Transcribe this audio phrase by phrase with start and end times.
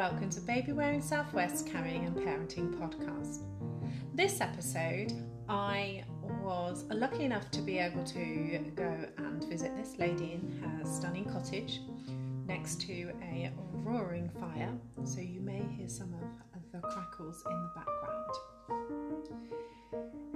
[0.00, 3.42] welcome to Baby Wearing Southwest Carrying and Parenting podcast.
[4.14, 5.12] This episode,
[5.46, 6.04] I
[6.42, 11.26] was lucky enough to be able to go and visit this lady in her stunning
[11.26, 11.82] cottage
[12.46, 14.72] next to a roaring fire,
[15.04, 16.22] so you may hear some of
[16.72, 18.32] the crackles in the background.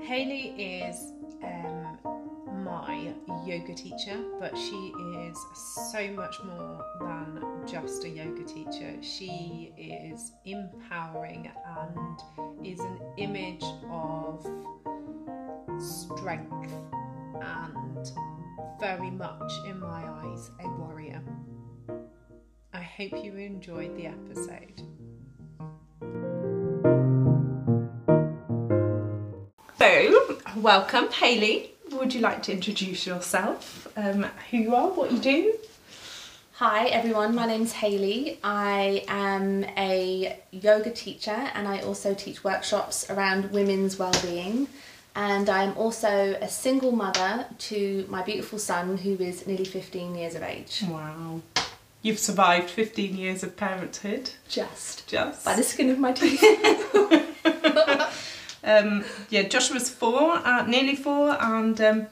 [0.02, 1.10] Haley is
[1.42, 1.96] um,
[2.62, 3.14] my
[3.46, 4.92] yoga teacher, but she
[5.22, 5.38] is
[5.90, 7.13] so much more than
[7.74, 8.94] just a yoga teacher.
[9.00, 14.46] She is empowering and is an image of
[15.80, 16.72] strength
[17.42, 18.12] and
[18.78, 21.20] very much, in my eyes, a warrior.
[22.72, 24.80] I hope you enjoyed the episode.
[29.80, 31.72] So, welcome, Haley.
[31.90, 33.88] Would you like to introduce yourself?
[33.96, 35.53] Um, who you are, what you do?
[36.66, 38.38] Hi everyone, my name's Hayley.
[38.42, 44.68] I am a yoga teacher and I also teach workshops around women's well-being.
[45.14, 50.36] And I'm also a single mother to my beautiful son who is nearly 15 years
[50.36, 50.82] of age.
[50.88, 51.42] Wow.
[52.00, 54.30] You've survived 15 years of parenthood.
[54.48, 55.06] Just.
[55.06, 55.44] Just.
[55.44, 56.42] By the skin of my teeth.
[58.64, 62.06] um, yeah, Joshua's four, uh, nearly four, and um,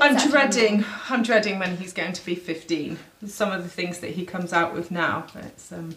[0.00, 0.84] I'm dreading.
[1.08, 2.98] I'm dreading when he's going to be 15.
[3.26, 5.26] Some of the things that he comes out with now.
[5.34, 5.96] It's um,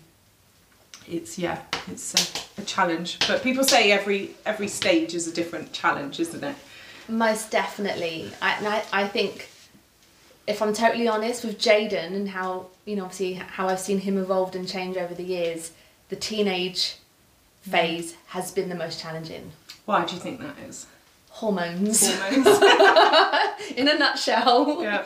[1.07, 3.19] it's yeah, it's a, a challenge.
[3.27, 6.55] But people say every every stage is a different challenge, isn't it?
[7.09, 8.31] Most definitely.
[8.41, 9.49] I, and I, I think,
[10.45, 14.17] if I'm totally honest with Jaden and how, you know, obviously how I've seen him
[14.17, 15.71] evolved and change over the years,
[16.09, 16.97] the teenage
[17.61, 19.51] phase has been the most challenging.
[19.85, 20.85] Why do you think that is?
[21.37, 22.47] Hormones, Hormones.
[23.75, 24.81] in a nutshell.
[24.81, 25.05] yeah.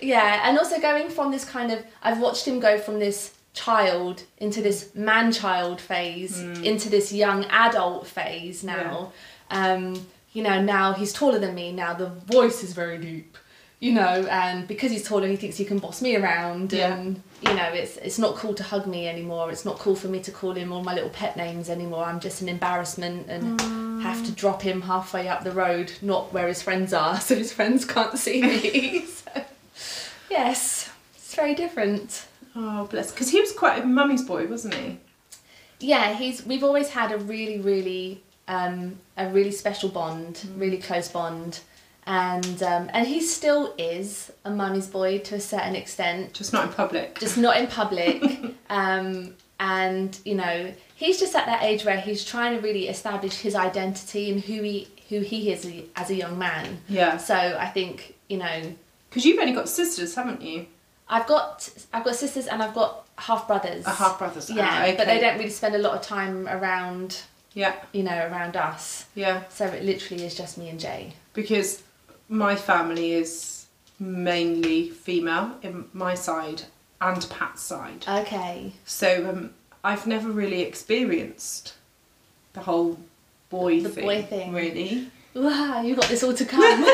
[0.00, 4.22] Yeah, and also going from this kind of, I've watched him go from this child
[4.38, 9.12] into this man child phase, into this young adult phase now.
[9.50, 13.36] Um, you know, now he's taller than me, now the voice is very deep,
[13.80, 16.72] you know, and because he's taller, he thinks he can boss me around.
[16.72, 16.94] Yeah.
[16.94, 19.50] And, you know, it's, it's not cool to hug me anymore.
[19.50, 22.04] It's not cool for me to call him all my little pet names anymore.
[22.04, 23.60] I'm just an embarrassment and
[24.04, 27.52] have to drop him halfway up the road, not where his friends are, so his
[27.52, 29.04] friends can't see me.
[29.06, 29.44] so,
[30.30, 32.26] yes, it's very different.
[32.56, 33.10] Oh bless.
[33.10, 34.98] Because he was quite a mummy's boy, wasn't he?
[35.80, 36.46] Yeah, he's.
[36.46, 41.60] We've always had a really, really, um, a really special bond, really close bond,
[42.06, 46.32] and um, and he still is a mummy's boy to a certain extent.
[46.34, 47.18] Just not in public.
[47.18, 48.22] just not in public.
[48.70, 53.38] um, and you know, he's just at that age where he's trying to really establish
[53.38, 56.78] his identity and who he who he is as a young man.
[56.88, 57.16] Yeah.
[57.18, 58.74] So I think you know,
[59.10, 60.66] Because you've only got sisters, haven't you?
[61.08, 63.86] I've got I've got sisters and I've got half brothers.
[63.86, 64.50] A half brothers.
[64.50, 64.96] Yeah, Ah, okay.
[64.96, 67.20] but they don't really spend a lot of time around
[67.52, 69.06] Yeah, you know around us.
[69.14, 69.44] yeah.
[69.50, 71.12] So it literally is just me and Jay.
[71.34, 71.82] Because
[72.28, 73.66] my family is
[73.98, 76.62] mainly female in my side
[77.00, 78.04] and Pat's side.
[78.08, 78.72] Okay.
[78.84, 79.50] So um,
[79.82, 81.74] I've never really experienced
[82.54, 82.98] the whole
[83.50, 84.04] boy The thing.
[84.04, 84.52] boy thing.
[84.52, 85.10] Really.
[85.34, 86.84] Wow, you got this all to come.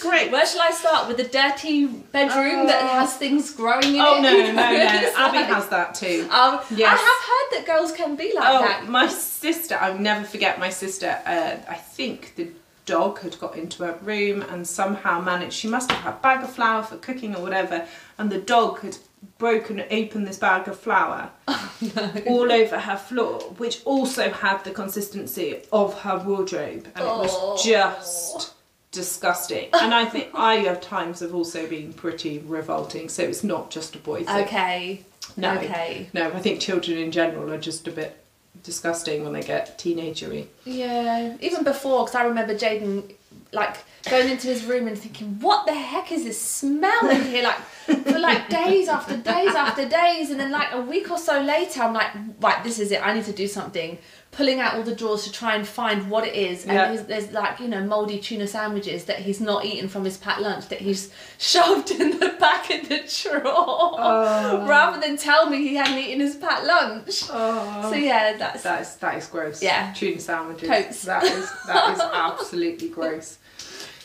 [0.00, 0.30] Great.
[0.30, 3.00] Where shall I start with the dirty bedroom that Oh.
[3.00, 4.18] has things growing in Oh it?
[4.18, 5.12] Oh, no, no, no.
[5.16, 6.28] Abby has that too.
[6.30, 6.92] Um, Yes.
[6.92, 8.88] I have heard that girls can be like Oh, that.
[8.88, 11.18] my sister, I'll never forget my sister.
[11.26, 12.50] Uh, I think the
[12.88, 16.42] dog had got into her room and somehow managed, she must have had a bag
[16.42, 18.96] of flour for cooking or whatever, and the dog had
[19.36, 24.70] broken open this bag of flour oh, all over her floor, which also had the
[24.70, 27.20] consistency of her wardrobe, and it Oh.
[27.22, 28.54] was just
[28.90, 29.68] disgusting.
[29.74, 33.94] And I think I at times have also been pretty revolting, so it's not just
[33.94, 34.44] a boy thing.
[34.44, 35.04] Okay.
[35.36, 35.54] No.
[35.58, 36.08] Okay.
[36.14, 38.24] No, I think children in general are just a bit
[38.62, 40.46] disgusting when they get teenagery.
[40.64, 41.36] Yeah.
[41.40, 43.14] Even before, because I remember Jaden
[43.52, 43.78] like
[44.10, 47.58] going into his room and thinking, "What the heck is this smell in here?" Like
[48.06, 51.82] for like days after days after days, and then like a week or so later,
[51.82, 52.10] I'm like,
[52.40, 53.04] "Right, this is it.
[53.04, 53.98] I need to do something."
[54.38, 56.94] Pulling out all the drawers to try and find what it is, and Yeah.
[57.02, 60.68] there's, like you know moldy tuna sandwiches that he's not eaten from his packed lunch
[60.68, 64.64] that he's shoved in the back of the drawer, Oh.
[64.68, 67.24] rather than tell me he hadn't eaten his packed lunch.
[67.30, 69.60] Oh, So yeah, that's that is that is gross.
[69.60, 69.92] Yeah.
[69.96, 71.02] tuna sandwiches.
[71.02, 73.38] That is that is absolutely gross.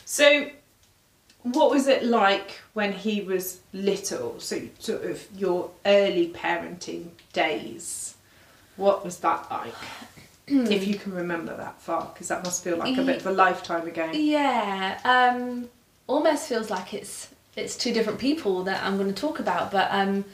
[0.04, 0.50] So,
[1.42, 4.40] what was it like when he was little?
[4.40, 8.16] So, sort of your early parenting days.
[8.76, 9.72] What was that like?
[10.46, 13.32] If you can remember that far, because that must feel like a bit of a
[13.32, 14.10] lifetime ago.
[14.12, 15.68] Yeah, um,
[16.06, 19.70] almost feels like it's it's two different people that I'm going to talk about.
[19.70, 20.24] But um,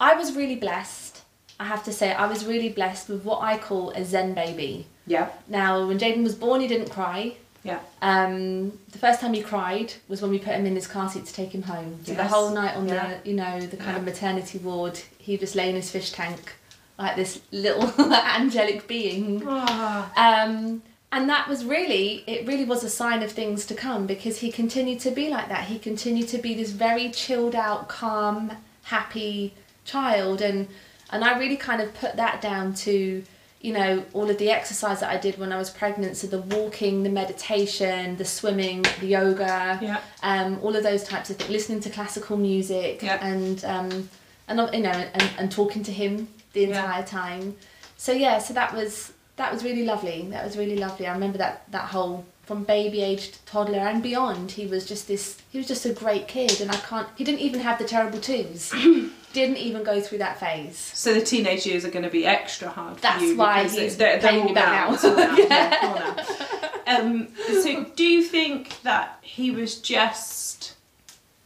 [0.00, 1.18] I was really blessed
[1.60, 4.86] I have to say, I was really blessed with what I call a Zen baby.
[5.06, 5.30] Yeah.
[5.48, 7.34] Now, when Jaden was born, he didn't cry.
[7.64, 7.80] Yeah.
[8.00, 11.26] Um, the first time he cried was when we put him in his car seat
[11.26, 11.98] to take him home.
[12.04, 13.18] So the whole night on Yeah.
[13.22, 16.54] the, you know, the kind of maternity ward, he just lay in his fish tank
[16.98, 19.42] like this little angelic being.
[19.46, 20.10] Ah.
[20.44, 24.40] Um, and that was really, it really was a sign of things to come because
[24.40, 25.64] he continued to be like that.
[25.64, 28.52] He continued to be this very chilled out, calm,
[28.82, 29.54] happy
[29.84, 30.42] child.
[30.42, 30.68] And,
[31.10, 33.24] and I really kind of put that down to,
[33.62, 36.18] you know, all of the exercise that I did when I was pregnant.
[36.18, 40.00] So the walking, the meditation, the swimming, the yoga, Yeah.
[40.22, 43.24] um, all of those types of things, listening to classical music Yeah.
[43.26, 44.10] and, um,
[44.46, 46.28] and, you know, and, and talking to him
[46.66, 46.80] the Yeah.
[46.82, 47.56] entire time.
[47.96, 50.26] So yeah, so that was that was really lovely.
[50.30, 51.06] That was really lovely.
[51.06, 54.52] I remember that that whole from baby age to toddler and beyond.
[54.52, 55.38] He was just this.
[55.50, 57.08] He was just a great kid, and I can't.
[57.16, 58.72] He didn't even have the terrible twos.
[59.34, 60.78] didn't even go through that phase.
[60.78, 64.18] So the teenage years are going to be extra hard for That's why he's they're,
[64.18, 65.08] they're paying all me back now.
[65.10, 65.36] All now.
[65.36, 65.78] yeah.
[65.82, 67.00] all now.
[67.00, 67.28] Um,
[67.62, 70.74] so do you think that he was just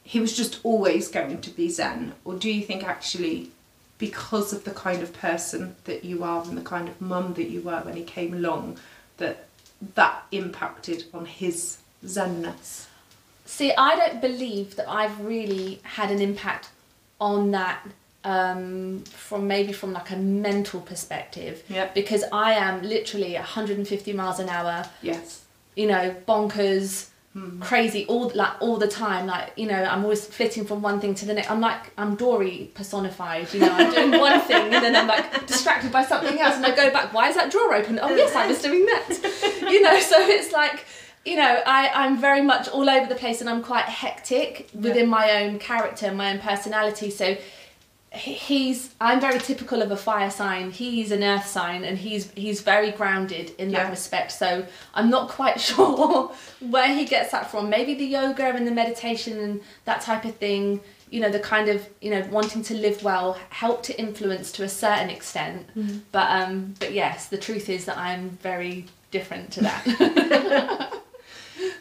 [0.05, 3.51] he was just always going to be Zen, or do you think actually
[4.03, 7.49] because of the kind of person that you are and the kind of mum that
[7.49, 8.77] you were when he came along
[9.19, 9.47] that
[9.95, 12.87] that impacted on his Zenness?
[13.45, 16.71] See, I don't believe that I've really had an impact
[17.21, 17.87] on that
[18.25, 21.63] um, from maybe from like a mental perspective.
[21.69, 21.89] Yeah.
[21.95, 25.45] Because I am literally 150 miles an hour Yes.
[25.77, 27.63] you know, bonkers, Hmm.
[27.63, 29.27] crazy all like all the time.
[29.27, 31.51] Like you know, I'm always flitting from one thing to the next.
[31.51, 33.53] I'm like I'm Dory personified.
[33.55, 36.67] You know, I'm doing one thing and then I'm like distracted by something else, and
[36.67, 37.15] I go back.
[37.15, 37.99] Why is that drawer open?
[38.03, 39.61] Oh yes, I was doing that.
[39.63, 40.85] You know, so it's like.
[41.25, 45.09] You know, I, I'm very much all over the place and I'm quite hectic within
[45.09, 47.11] my own character and my own personality.
[47.11, 47.37] So
[48.13, 50.71] he's I'm very typical of a fire sign.
[50.71, 54.33] He's an earth sign, and he's he's very grounded in that respect.
[54.33, 57.71] So I'm not quite sure where he gets that from.
[57.71, 60.81] Maybe the yoga and the meditation and that type of thing.
[61.11, 64.65] You know, the kind of you know wanting to live well help to influence to
[64.65, 65.67] a certain extent.
[66.13, 70.99] But um, but yes, the truth is that I'm very different to that.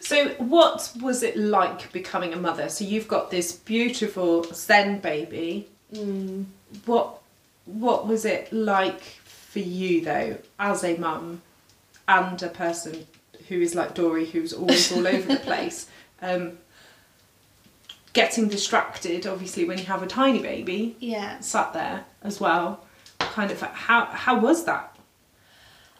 [0.00, 2.68] So, what was it like becoming a mother?
[2.68, 5.68] So, you've got this beautiful Zen baby.
[5.92, 6.44] Mm.
[6.86, 7.18] What
[7.66, 11.42] What was it like for you though, as a mum
[12.08, 13.06] and a person
[13.48, 15.86] who is like Dory, who's always all over the place?
[16.20, 16.58] Um,
[18.12, 21.40] getting distracted, obviously, when you have a tiny baby Yeah.
[21.40, 22.84] sat there as well.
[23.18, 24.96] Kind of how how was that?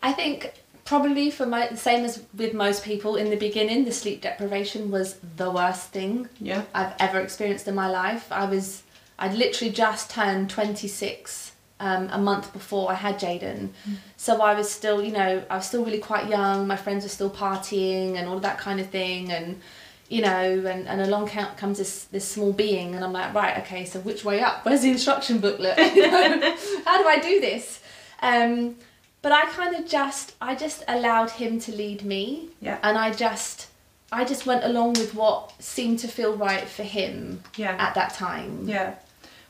[0.02, 0.52] I think
[0.84, 4.90] probably for my the same as with most people in the beginning, the sleep deprivation
[4.90, 6.62] was the worst thing Yeah.
[6.74, 8.30] I've ever experienced in my life.
[8.30, 8.82] I was
[9.22, 13.68] I'd literally just turned 26 um, a month before I had Jaden.
[14.16, 16.66] So I was still, you know, I was still really quite young.
[16.66, 19.30] My friends were still partying and all of that kind of thing.
[19.32, 19.60] And,
[20.08, 20.28] you know,
[20.72, 22.94] and, and along comes this, this small being.
[22.96, 24.64] And I'm like, right, okay, so which way up?
[24.64, 25.78] Where's the instruction booklet?
[25.94, 27.80] You know, How do I do this?
[28.20, 28.76] Um,
[29.22, 32.48] but I kind of just, I just allowed him to lead me.
[32.60, 32.78] Yeah.
[32.82, 33.68] And I just,
[34.10, 37.76] I just went along with what seemed to feel right for him Yeah.
[37.78, 38.68] at that time.
[38.68, 38.94] Yeah,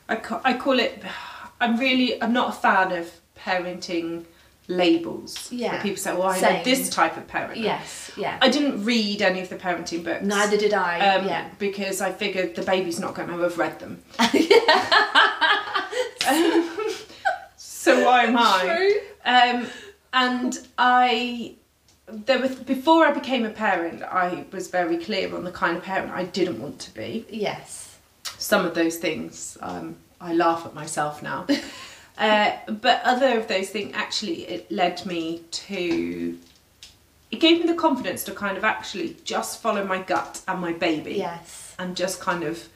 [0.09, 1.01] I, ca- I call it.
[1.61, 2.21] I'm really.
[2.21, 4.25] I'm not a fan of parenting
[4.67, 5.51] labels.
[5.51, 8.37] Yeah, people say, "Well, I know this type of parent." Yes, yeah.
[8.41, 10.23] I didn't read any of the parenting books.
[10.23, 10.99] Neither did I.
[11.15, 11.49] Um, yeah.
[11.59, 14.01] Because I figured the baby's not going to have read them.
[17.57, 18.61] so why am I?
[18.77, 18.99] True.
[19.25, 19.67] Um,
[20.13, 21.55] and I,
[22.07, 25.83] there was before I became a parent, I was very clear on the kind of
[25.83, 27.25] parent I didn't want to be.
[27.29, 27.82] Yes.
[28.43, 31.47] Some of those things, um, I laugh at myself now.
[32.17, 36.37] uh, but other of those things, actually, it led me to.
[37.31, 40.73] It gave me the confidence to kind of actually just follow my gut and my
[40.73, 41.73] baby Yes.
[41.79, 42.67] and just kind of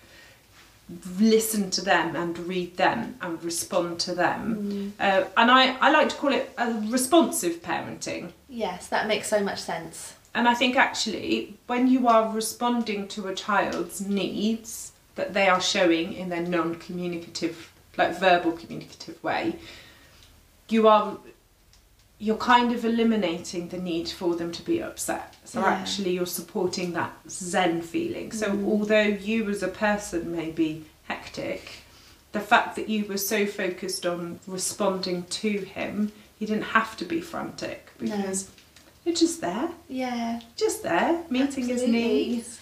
[1.19, 4.93] listen to them and read them and respond to them.
[4.99, 8.31] Uh, and I, I like to call it a responsive parenting.
[8.47, 10.13] Yes, that makes so much sense.
[10.33, 14.86] And I think actually, when you are responding to a child's needs
[15.17, 19.55] that they are showing in their non communicative, like verbal communicative way,
[20.69, 21.17] you are.
[22.19, 25.35] You're kind of eliminating the need for them to be upset.
[25.43, 25.67] So Yeah.
[25.67, 28.31] actually, you're supporting that Zen feeling.
[28.31, 28.65] So mm.
[28.65, 31.83] although you as a person may be hectic,
[32.31, 37.05] the fact that you were so focused on responding to him, he didn't have to
[37.05, 38.17] be frantic No.
[38.17, 38.49] because
[39.05, 40.39] you're just there Yeah.
[40.55, 42.57] just there, meeting his needs.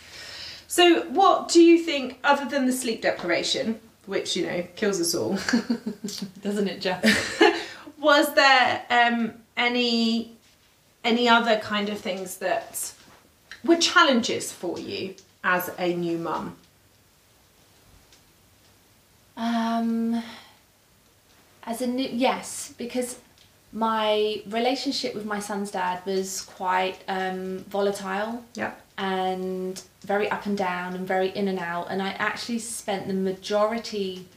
[0.67, 5.13] So, what do you think, other than the sleep deprivation, which you know kills us
[5.15, 5.33] all?
[6.41, 7.03] Doesn't it, Jeff?
[7.99, 10.31] was there um, any
[11.03, 12.91] any other kind of things that
[13.63, 16.55] were challenges for you as a new mum?
[19.37, 20.23] Um,
[21.63, 23.19] as a new yes, because
[23.71, 28.71] my relationship with my son's dad was quite um, volatile Yeah.
[28.97, 31.87] And very up and down and very in and out.
[31.89, 34.27] And I actually spent the majority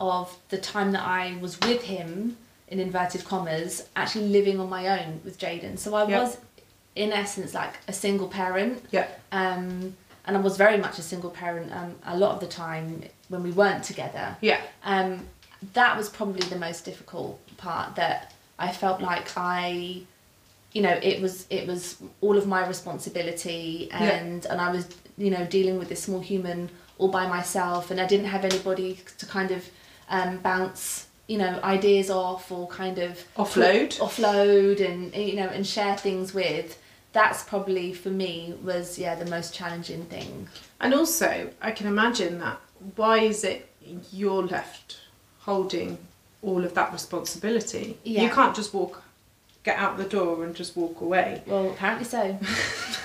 [0.00, 2.36] of the time that I was with him,
[2.68, 5.78] in inverted commas, actually living on my own with Jaden.
[5.78, 6.20] So I Yeah.
[6.22, 6.38] was,
[6.94, 8.84] in essence, like a single parent.
[8.90, 9.06] Yeah.
[9.32, 9.96] Um,
[10.26, 13.42] and I was very much a single parent um, a lot of the time when
[13.42, 14.36] we weren't together.
[14.40, 14.60] Yeah.
[14.84, 15.26] Um,
[15.72, 20.02] that was probably the most difficult part that I felt like I
[20.72, 25.30] you know it was it was all of my responsibility and and I was you
[25.30, 29.26] know dealing with this small human all by myself and I didn't have anybody to
[29.26, 29.64] kind of
[30.10, 33.98] um, bounce you know ideas off or kind of Offload.
[33.98, 36.78] offload and you know and share things with
[37.12, 40.48] that's probably for me was yeah the most challenging thing
[40.80, 42.58] And also, I can imagine that.
[42.96, 43.68] Why is it
[44.12, 44.98] you're left
[45.40, 45.98] holding
[46.42, 47.98] all of that responsibility?
[48.04, 48.22] Yeah.
[48.22, 49.02] You can't just walk,
[49.68, 51.42] get out the door and just walk away.
[51.46, 52.22] well apparently so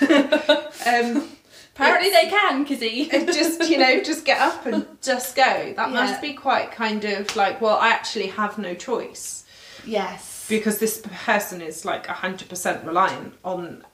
[0.86, 1.28] Um,
[1.74, 5.42] apparently they can Kizzy just you know, just get up and just go.
[5.76, 6.00] That Yeah.
[6.00, 9.44] must be quite kind of like, well, I actually have no choice
[9.86, 13.84] yes because this person is like hundred percent reliant on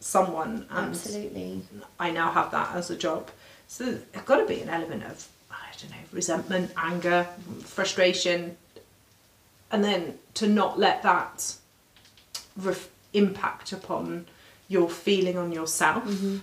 [0.00, 1.62] someone, and absolutely
[1.98, 3.30] I now have that as a job.
[3.66, 7.26] So there's got to be an element of I don't know resentment, anger,
[7.64, 8.56] frustration,
[9.70, 11.54] and then to not let that
[12.58, 14.26] ref- impact upon
[14.68, 16.04] your feeling on yourself.
[16.04, 16.36] Mm-hmm.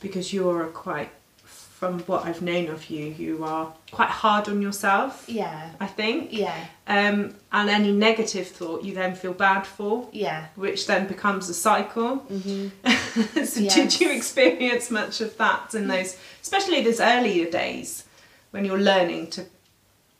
[0.00, 1.10] because you're a quite
[1.44, 5.70] from what I've known of you you are quite hard on yourself yeah.
[5.78, 6.32] I think.
[6.32, 6.58] Yeah.
[6.86, 10.46] Um, and any negative thought you then feel bad for yeah.
[10.56, 12.18] which then becomes a cycle.
[12.32, 13.44] Mm-hmm.
[13.44, 13.74] so Yes.
[13.74, 18.04] did you experience much of that in those especially those earlier days
[18.52, 19.44] when you're learning to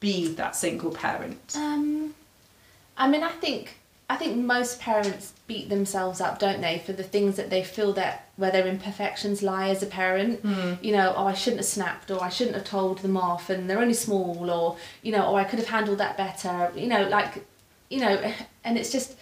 [0.01, 1.55] be that single parent?
[1.57, 2.15] Um,
[2.99, 7.03] I mean, I think I think most parents beat themselves up, don't they, for the
[7.03, 10.41] things that they feel that where their imperfections lie as a parent.
[10.41, 10.75] Hmm.
[10.81, 13.69] You know, oh, I shouldn't have snapped, or I shouldn't have told them off, and
[13.69, 16.73] they're only small, or you know, or I could have handled that better.
[16.77, 17.45] You know, like,
[17.91, 18.33] you know,
[18.65, 19.17] and it's just,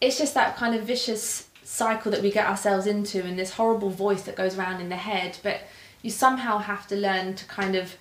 [0.00, 3.90] it's just that kind of vicious cycle that we get ourselves into, and this horrible
[3.90, 5.38] voice that goes around in the head.
[5.44, 5.60] But
[6.02, 7.96] you somehow have to learn to kind of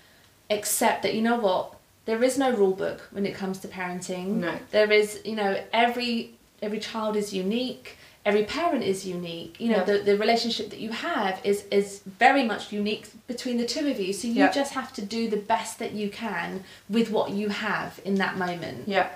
[0.50, 1.76] accept that you know what
[2.06, 4.58] there is no rule book when it comes to parenting No.
[4.72, 9.78] there is you know every every child is unique every parent is unique you know
[9.78, 9.84] Yeah.
[9.84, 14.00] the, the relationship that you have is is very much unique between the two of
[14.00, 14.52] you so you Yeah.
[14.52, 18.38] just have to do the best that you can with what you have in that
[18.38, 19.10] moment yeah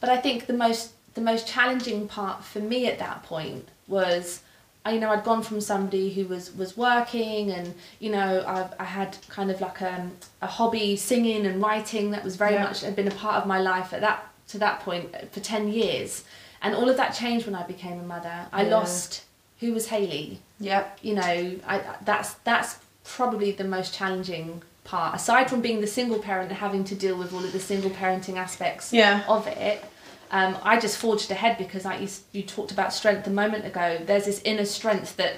[0.00, 4.40] but I think the most the most challenging part for me at that point was
[4.86, 8.84] you know I'd gone from somebody who was was working and you know I've, I
[8.84, 12.64] had kind of like a, a hobby singing and writing that was very Yeah.
[12.64, 15.40] much had been a part of my life at that to that point uh, for
[15.40, 16.24] 10 years
[16.62, 18.76] and all of that changed when I became a mother I Yeah.
[18.78, 19.24] lost
[19.60, 21.22] who was Haley yeah you know
[21.66, 26.58] I that's that's probably the most challenging part aside from being the single parent and
[26.58, 29.22] having to deal with all of the single parenting aspects Yeah.
[29.28, 29.84] of it
[30.30, 33.98] um, I just forged ahead because like you, you talked about strength a moment ago
[34.04, 35.34] there's this inner strength that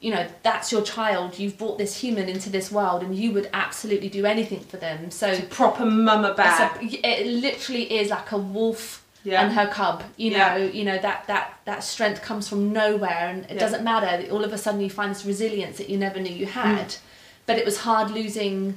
[0.00, 3.50] you know that's your child you've brought this human into this world and you would
[3.52, 9.04] absolutely do anything for them so proper mama bear it literally is like a wolf
[9.24, 9.42] Yeah.
[9.42, 10.56] and her cub you Yeah.
[10.56, 13.58] know you know that that that strength comes from nowhere and it Yeah.
[13.58, 16.46] doesn't matter all of a sudden you find this resilience that you never knew you
[16.46, 16.98] had Mm.
[17.46, 18.74] but it was hard losing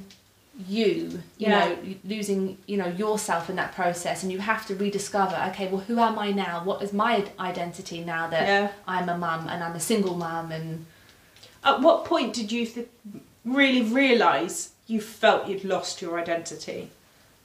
[0.67, 0.83] you
[1.37, 1.69] you Yeah.
[1.69, 5.79] know losing you know yourself in that process and you have to rediscover okay well
[5.81, 8.71] who am i now what is my identity now that Yeah.
[8.87, 10.85] i'm a mum and i'm a single mum and
[11.63, 12.87] At what point did you th-
[13.45, 16.89] really realise you felt you'd lost your identity?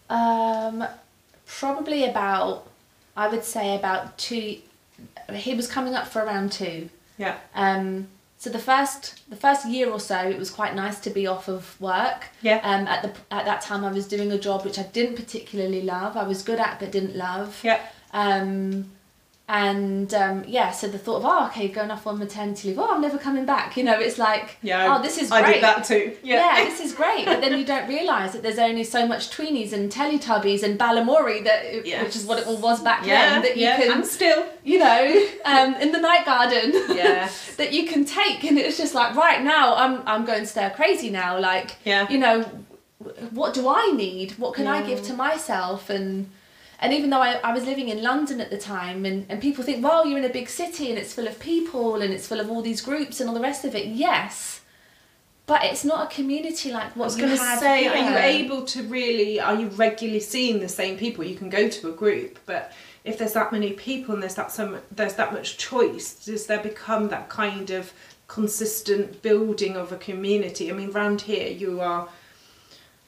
[0.09, 0.85] Um,
[1.45, 2.67] probably about,
[3.17, 4.59] I would say about two.
[5.35, 6.89] He was coming up for around two.
[7.19, 7.37] Yeah.
[7.55, 8.09] Um,
[8.47, 11.49] so the first the first year or so, it was quite nice to be off
[11.49, 12.27] of work.
[12.43, 12.61] Yeah.
[12.63, 15.83] Um, at the at that time, I was doing a job which I didn't particularly
[15.83, 16.17] love.
[16.17, 17.61] I was good at but didn't love.
[17.65, 17.81] Yeah.
[18.13, 18.93] Um,
[19.49, 22.79] and um, yeah, so the thought of oh, okay, going off on maternity leave.
[22.81, 23.77] Oh, I'm never coming back.
[23.77, 24.97] You know, it's like Yeah.
[24.97, 26.17] oh, this is I great did that too.
[26.25, 26.65] yeah.
[26.65, 27.27] this is great.
[27.27, 31.45] But then you don't realise that there's only so much tweenies and Teletubbies and Balamory
[31.45, 32.03] that, Yes.
[32.05, 33.35] which is what it all was back Yeah.
[33.35, 33.77] then, that you yeah.
[33.77, 34.45] can, And still.
[34.65, 36.73] you know, um, in the night garden.
[36.97, 37.29] Yeah.
[37.59, 41.11] that you can take, and it's just like right now, I'm I'm going stir crazy
[41.11, 41.39] now.
[41.39, 42.09] Like, Yeah.
[42.09, 42.43] you know,
[43.31, 44.33] what do I need?
[44.39, 45.89] What can I give to myself?
[45.91, 46.31] And
[46.79, 49.65] and even though I, I was living in London at the time, and, and people
[49.65, 52.41] think, well, you're in a big city and it's full of people and it's full
[52.41, 53.87] of all these groups and all the rest of it.
[53.87, 54.61] Yes,
[55.47, 57.93] but it's not a community like what I was going to say, here.
[57.93, 61.25] are you able to really, are you regularly seeing the same people?
[61.25, 62.73] You can go to a group, but
[63.05, 66.63] if there's that many people and there's that some there's that much choice, does there
[66.63, 67.93] become that kind of
[68.27, 70.71] consistent building of a community?
[70.71, 72.09] I mean, round here you are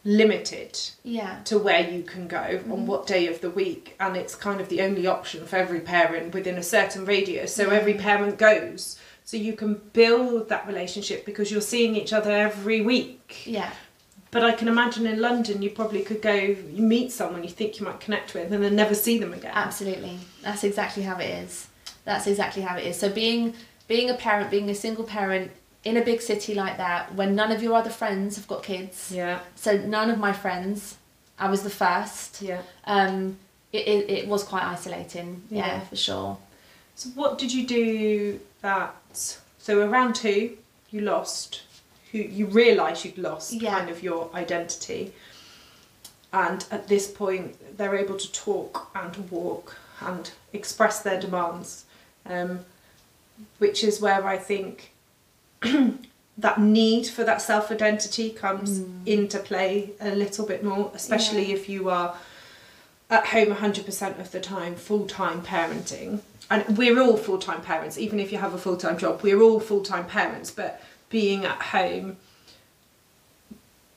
[0.09, 1.41] limited Yeah.
[1.45, 2.87] to where you can go on mm-hmm.
[2.87, 6.33] what day of the week and it's kind of the only option for every parent
[6.33, 8.03] within a certain radius so every mm-hmm.
[8.03, 13.43] parent goes so you can build that relationship because you're seeing each other every week
[13.45, 13.71] Yeah.
[14.31, 17.79] but i can imagine in london you probably could go you meet someone you think
[17.79, 20.19] you might connect with and then never see them again Absolutely.
[20.43, 21.69] That's exactly how it is.
[22.05, 22.99] That's exactly how it is.
[22.99, 23.53] So being
[23.87, 25.51] being a parent, being a single parent
[25.85, 29.11] in a big city like that, when none of your other friends have got kids,
[29.15, 30.97] yeah so none of my friends,
[31.39, 32.43] I was the first.
[32.43, 33.39] yeah Um,
[33.73, 35.43] it, it, it was quite isolating.
[35.51, 35.81] Yeah, Yeah.
[35.81, 36.39] for sure.
[36.95, 38.95] so what did you do that
[39.59, 40.57] so around two
[40.91, 41.63] you lost
[42.13, 43.79] who you realized you'd lost Yeah.
[43.79, 45.13] kind of your identity
[46.33, 51.85] and at this point they're able to talk and walk and express their demands
[52.27, 52.61] um,
[53.59, 54.91] which is where i think
[56.39, 59.07] that need for that self-identity comes mm.
[59.07, 61.57] into play a little bit more especially Yeah.
[61.57, 62.17] if you are
[63.11, 66.21] at home 100% of the time full-time parenting.
[66.51, 70.07] And we're all full-time parents even if you have a full-time job we're all full-time
[70.07, 72.17] parents but being at home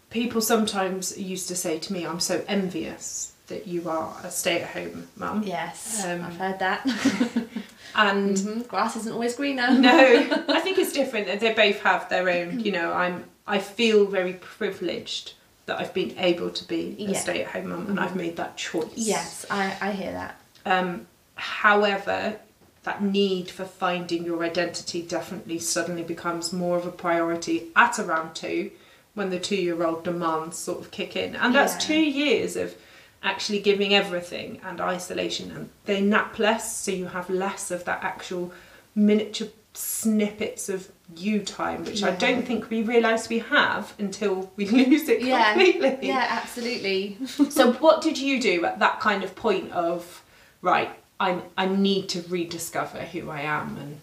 [0.09, 5.07] people sometimes used to say to me i'm so envious that you are a stay-at-home
[5.17, 6.81] mum Yes, Um, I've heard that.
[7.95, 9.69] and Mhm, Grass isn't always greener.
[9.71, 9.99] no
[10.57, 14.33] i think it's different they both have their own you know i'm i feel very
[14.35, 15.33] privileged
[15.65, 17.19] that i've been able to be a Yeah.
[17.19, 20.33] stay-at-home mum and i've made that choice Yes, I, I hear that.
[20.65, 22.37] Um, however,
[22.83, 28.33] that need for finding your identity definitely suddenly becomes more of a priority at around
[28.35, 28.71] two
[29.13, 31.35] when the two year old demands sort of kick in.
[31.35, 31.79] And that's Yeah.
[31.91, 32.73] two years of
[33.23, 38.03] actually giving everything and isolation, and they nap less, so you have less of that
[38.03, 38.51] actual
[38.95, 44.65] miniature snippets of you time, which I don't think we realise we have until we
[44.79, 46.07] lose it Yeah, completely.
[46.07, 47.17] yeah, absolutely.
[47.49, 50.23] So what did you do at that kind of point of
[50.61, 53.99] right, I I need to rediscover who I am and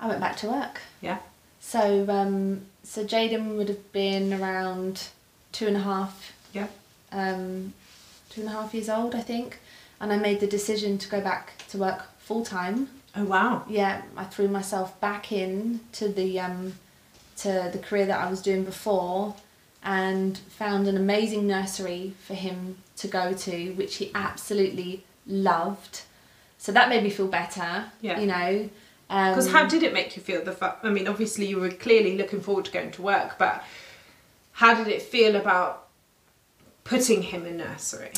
[0.00, 0.80] I went back to work.
[1.00, 1.18] yeah.
[1.60, 5.08] So, um, so Jaden would have been around
[5.52, 6.66] two and a half, Yeah.
[7.10, 7.72] um,
[8.34, 9.60] two and a half years old, I think,
[10.00, 12.88] and I made the decision to go back to work full time.
[13.16, 13.64] Oh wow.
[13.68, 16.74] Yeah, I threw myself back in to the um,
[17.38, 19.36] to the career that I was doing before,
[19.82, 26.02] and found an amazing nursery for him to go to, which he absolutely loved.
[26.58, 27.86] So that made me feel better.
[28.00, 28.18] Yeah.
[28.18, 28.70] You know.
[29.10, 30.42] Um, Because how did it make you feel?
[30.42, 33.62] The fact, I mean, obviously you were clearly looking forward to going to work, but
[34.52, 35.83] how did it feel about
[36.84, 38.12] putting him in nursery?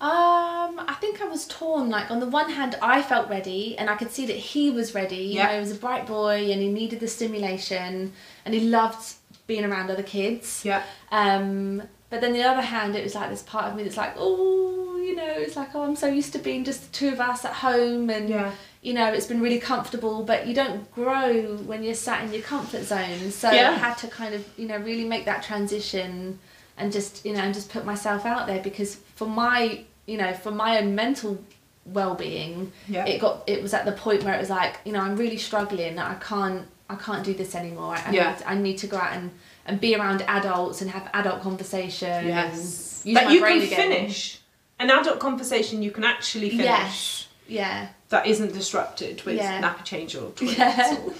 [0.00, 1.90] Um, I think I was torn.
[1.90, 4.94] Like on the one hand, I felt ready, and I could see that he was
[4.94, 5.16] ready.
[5.16, 8.12] You know, he was a bright boy, and he needed the stimulation,
[8.44, 9.14] and he loved
[9.48, 10.62] being around other kids.
[10.64, 10.84] Yeah.
[11.10, 14.14] Um, but then the other hand, it was like this part of me that's like,
[14.16, 17.20] oh, you know, it's like, oh, I'm so used to being just the two of
[17.20, 18.52] us at home, and Yeah.
[18.82, 20.22] you know, it's been really comfortable.
[20.22, 23.32] But you don't grow when you're sat in your comfort zone.
[23.32, 23.70] So Yeah.
[23.70, 26.38] I had to kind of, you know, really make that transition
[26.78, 30.32] and just, you know, and just put myself out there because for my, you know,
[30.34, 31.42] for my own mental
[31.84, 33.06] well-being, Yeah.
[33.06, 35.38] it got, it was at the point where it was like, you know, I'm really
[35.38, 35.98] struggling.
[35.98, 37.94] I can't, I can't do this anymore.
[37.96, 38.34] I, Yeah.
[38.34, 39.30] need, I need to go out and,
[39.66, 42.26] and be around adults and have adult conversation.
[42.26, 43.02] Yes.
[43.04, 43.68] But you can again.
[43.90, 44.40] finish
[44.78, 45.82] an adult conversation.
[45.82, 46.64] You can actually finish.
[46.64, 47.28] Yes.
[47.48, 47.88] Yeah.
[48.10, 49.60] That isn't disrupted with Yeah.
[49.62, 50.96] nappy change or Yeah.
[50.98, 51.12] or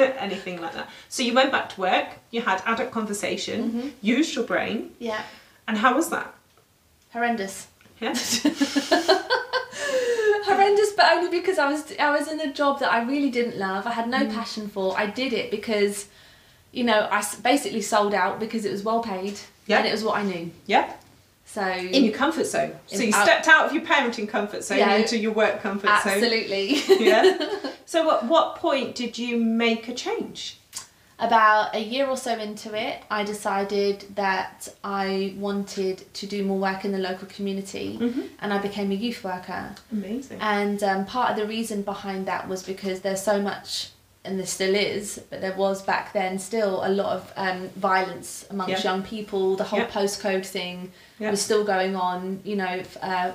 [0.18, 0.88] anything like that.
[1.08, 2.08] So you went back to work.
[2.30, 3.68] You had adult conversation.
[3.70, 3.88] Mm-hmm.
[4.02, 4.90] Used your brain.
[4.98, 5.22] Yeah.
[5.68, 6.34] And how was that?
[7.12, 7.68] Horrendous.
[8.00, 8.14] Yeah.
[10.44, 13.58] horrendous but only because I was I was in a job that I really didn't
[13.58, 14.34] love I had no Mm.
[14.34, 16.08] passion for I did it because
[16.72, 19.78] you know I basically sold out because it was well paid Yeah.
[19.78, 20.92] and it was what I knew Yeah.
[21.52, 22.72] So In your comfort zone.
[22.86, 24.94] So you out- stepped out of your parenting comfort zone Yeah.
[24.96, 26.12] into your work comfort zone.
[26.14, 27.38] absolutely Yeah.
[27.86, 30.56] so at what point did you make a change?
[31.22, 36.58] about a year or so into it I decided that I wanted to do more
[36.58, 38.28] work in the local community Mhm.
[38.40, 40.38] and I became a youth worker Amazing.
[40.40, 43.88] And um, part of the reason behind that was because there's so much,
[44.24, 48.46] and there still is, but there was back then still a lot of um, violence
[48.48, 48.90] amongst Yeah.
[48.92, 49.56] young people.
[49.56, 49.88] The whole Yeah.
[49.90, 51.30] postcode thing Yeah.
[51.30, 52.40] was still going on.
[52.44, 53.32] You know, uh,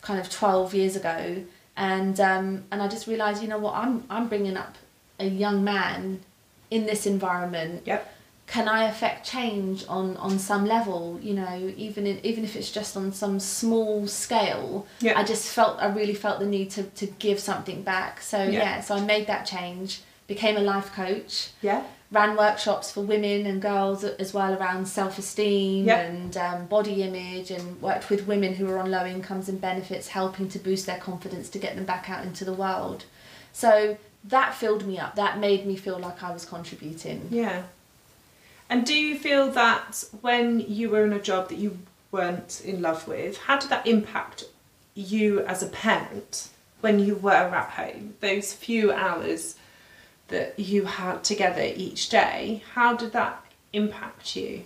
[0.00, 1.42] kind of 12 years ago
[1.76, 4.76] and um, and I just realized you know what I'm I'm bringing up
[5.18, 6.20] a young man
[6.70, 8.14] in this environment Yep.
[8.46, 12.70] can I affect change on on some level you know even in, even if it's
[12.70, 15.18] just on some small scale Yeah.
[15.18, 18.50] I just felt I really felt the need to, to give something back so Yeah.
[18.62, 21.82] yeah so I made that change became a life coach Yeah.
[22.10, 26.08] Ran workshops for women and girls as well around self-esteem Yep.
[26.10, 30.08] and um, body image and worked with women who were on low incomes and benefits
[30.08, 33.04] helping to boost their confidence to get them back out into the world
[33.52, 37.62] so that filled me up that made me feel like i was contributing Yeah.
[38.70, 41.78] And do you feel that when you were in a job that you
[42.12, 44.44] weren't in love with, how did that impact
[44.94, 46.50] you as a parent
[46.82, 48.12] when you were at home?
[48.20, 49.54] Those few hours
[50.28, 54.64] that you had together each day, how did that impact you?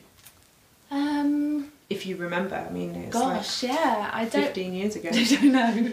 [0.91, 5.09] um If you remember, I mean, it's gosh yeah i like don't 15 years ago.
[5.13, 5.93] I don't know.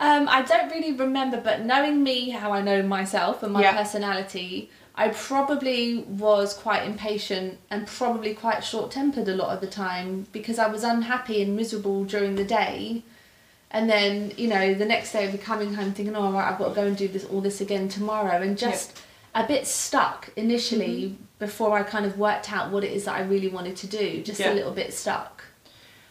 [0.00, 3.76] Um, I don't really remember, but knowing me, how I know myself and my Yeah.
[3.76, 9.66] personality, I probably was quite impatient and probably quite short tempered a lot of the
[9.66, 13.02] time because I was unhappy and miserable during the day.
[13.70, 16.58] And then, you know, the next day I'd be coming home thinking, oh, right, I've
[16.58, 18.40] got to go and do this all this again tomorrow.
[18.40, 18.98] And just
[19.34, 23.22] a bit stuck initially before I kind of worked out what it is that I
[23.22, 24.22] really wanted to do.
[24.22, 24.52] Just Yeah.
[24.52, 25.44] a little bit stuck.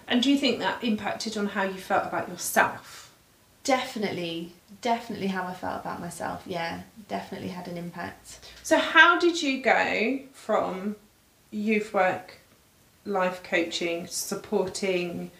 [0.07, 3.11] And do you think that impacted on how you felt about yourself?
[3.63, 6.43] Definitely, definitely how I felt about myself.
[6.45, 8.39] Yeah, definitely had an impact.
[8.63, 10.95] So, how did you go from
[11.51, 12.39] youth work,
[13.03, 15.31] life coaching, supporting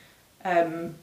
[0.43, 0.95] um,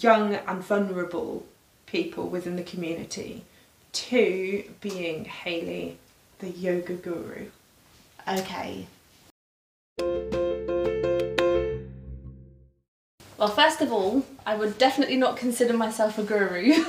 [0.00, 1.46] young and vulnerable
[1.86, 3.44] people within the community
[3.92, 5.98] to being Haley,
[6.38, 7.46] the yoga guru?
[8.26, 8.86] Okay.
[13.36, 16.72] Well, first of all, I would definitely not consider myself a guru.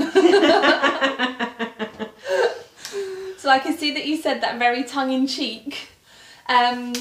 [3.37, 5.89] so I can see that you said that very tongue in cheek.
[6.47, 6.93] Um,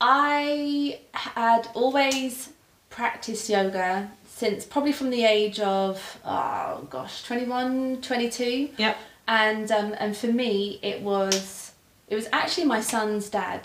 [0.00, 2.50] I had always
[2.90, 8.96] practiced yoga since probably from the age of, oh gosh, 21, 22 Yep.
[9.26, 11.72] and um, and for me it was
[12.06, 13.62] it was actually my son's dad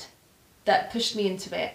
[0.63, 1.73] that pushed me into it.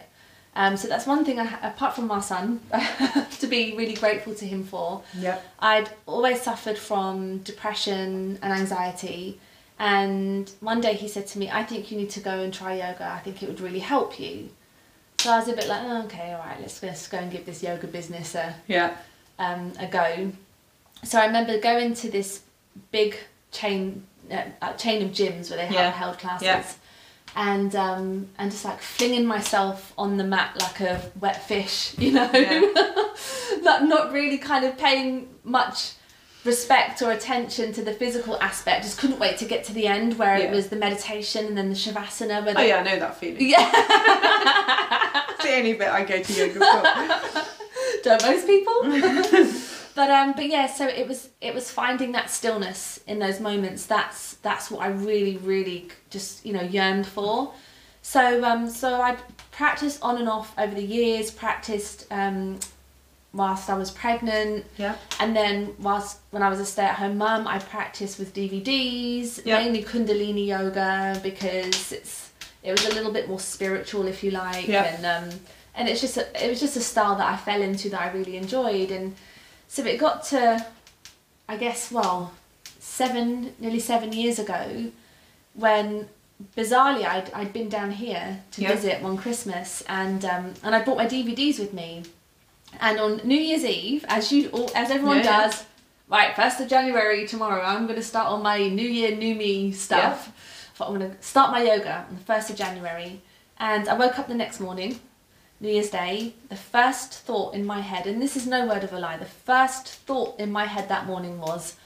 [0.54, 3.76] Um, so that's one thing I, ha- apart from my son I have to be
[3.76, 5.02] really grateful to him for.
[5.18, 5.44] Yep.
[5.58, 9.38] I'd always suffered from depression and anxiety.
[9.78, 12.72] And one day he said to me I think you need to go and try
[12.76, 13.06] yoga.
[13.06, 14.48] I think it would really help you
[15.18, 17.46] so I was a bit like oh, okay all right let's, let's go and give
[17.46, 18.96] this yoga business a, Yeah.
[19.38, 20.32] um, a go.
[21.04, 22.42] So I remember going to this
[22.90, 23.16] big
[23.52, 25.84] chain uh, uh, chain of gyms where they Yeah.
[25.90, 26.64] have held classes, Yeah.
[27.36, 32.12] and um, and just like flinging myself on the mat like a wet fish, you
[32.12, 32.60] know, Yeah.
[33.62, 35.92] not not really kind of paying much
[36.46, 38.84] respect or attention to the physical aspect.
[38.84, 40.44] Just couldn't wait to get to the end where Yeah.
[40.46, 42.44] it was the meditation and then the shavasana.
[42.44, 43.48] Where Oh, the, yeah, I know that feeling.
[43.48, 43.70] yeah.
[45.30, 47.42] It's the only bit I go to yoga for.
[48.02, 48.74] don't most people
[49.94, 53.86] but um but yeah so it was it was finding that stillness in those moments
[53.86, 57.52] that's that's what i really really just you know yearned for
[58.02, 59.16] so um so i
[59.50, 62.58] practiced on and off over the years practiced um
[63.32, 64.96] whilst i was pregnant Yeah.
[65.20, 69.58] and then whilst when i was a stay-at-home mum i practiced with dvds Yeah.
[69.58, 72.30] mainly kundalini yoga because it's
[72.62, 74.84] it was a little bit more spiritual if you like Yeah.
[74.84, 75.38] and um
[75.74, 78.10] and it's just a, it was just a style that I fell into that I
[78.10, 79.14] really enjoyed and
[79.68, 80.64] so it got to
[81.48, 82.32] I guess well
[82.78, 84.90] seven nearly seven years ago
[85.54, 86.08] when
[86.56, 88.72] bizarrely I'd, I'd been down here to Yeah.
[88.74, 92.04] visit one Christmas and um, and I brought my DVDs with me
[92.80, 95.46] and on New Year's Eve as you all as everyone Yeah, yeah.
[95.48, 95.64] does
[96.08, 99.72] right first of January tomorrow I'm going to start on my New Year New Me
[99.72, 100.32] stuff
[100.76, 103.22] thought I'm going to start my yoga on the 1st of January.
[103.58, 105.00] And I woke up the next morning,
[105.58, 106.34] New Year's Day.
[106.50, 109.24] The first thought in my head, and this is no word of a lie, the
[109.24, 111.76] first thought in my head that morning was,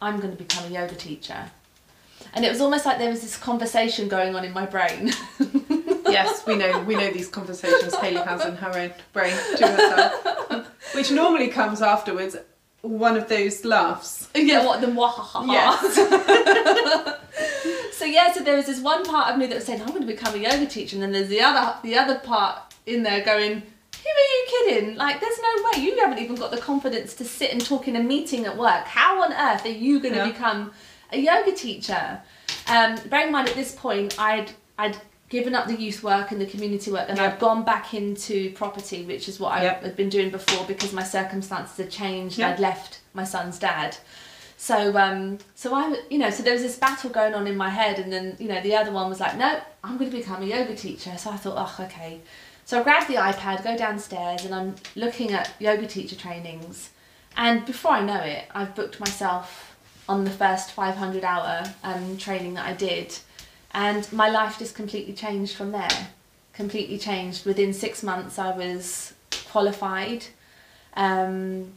[0.00, 1.50] I'm going to become a yoga teacher.
[2.32, 5.12] And it was almost like there was this conversation going on in my brain.
[6.10, 10.66] yes, we know we know these conversations Haley has in her own brain to herself,
[10.94, 12.36] which normally comes afterwards.
[12.82, 14.28] One of those laughs.
[14.36, 15.46] yeah, what the wahaha.
[15.48, 15.96] Yes.
[17.96, 20.00] so yeah, so there was this one part of me that was saying, I'm going
[20.02, 23.24] to become a yoga teacher, and then there's the other the other part in there
[23.24, 24.94] going, Who are you kidding?
[24.96, 27.96] Like, there's no way you haven't even got the confidence to sit and talk in
[27.96, 28.84] a meeting at work.
[28.86, 30.28] How on earth are you going to Yeah.
[30.32, 30.72] become
[31.12, 32.20] a yoga teacher?
[32.68, 34.96] Um, bearing in mind at this point, I'd I'd
[35.28, 37.24] given up the youth work and the community work, and Yeah.
[37.24, 41.02] I've gone back into property, which is what I had been doing before because my
[41.02, 42.38] circumstances had changed.
[42.38, 42.50] Yeah.
[42.50, 43.96] I'd left my son's dad.
[44.56, 47.70] So, um, so I, you know, so there was this battle going on in my
[47.70, 50.42] head, and then, you know, the other one was like, no, I'm going to become
[50.42, 51.16] a yoga teacher.
[51.16, 52.20] So I thought, oh, okay.
[52.64, 56.90] So I grabbed the iPad, go downstairs, and I'm looking at yoga teacher trainings.
[57.36, 59.76] And before I know it, I've booked myself
[60.08, 63.16] on the first 500 hour um, training that I did.
[63.72, 66.08] And my life just completely changed from there.
[66.52, 67.44] Completely changed.
[67.46, 69.14] Within six months, I was
[69.46, 70.24] qualified.
[70.94, 71.72] Um,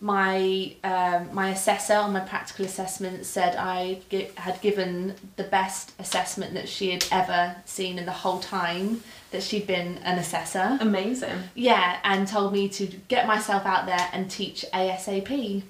[0.00, 5.92] my um, my assessor on my practical assessment said I gi- had given the best
[6.00, 10.76] assessment that she had ever seen in the whole time that she'd been an assessor.
[10.80, 11.44] Amazing.
[11.54, 15.62] Yeah, and told me to get myself out there and teach ASAP,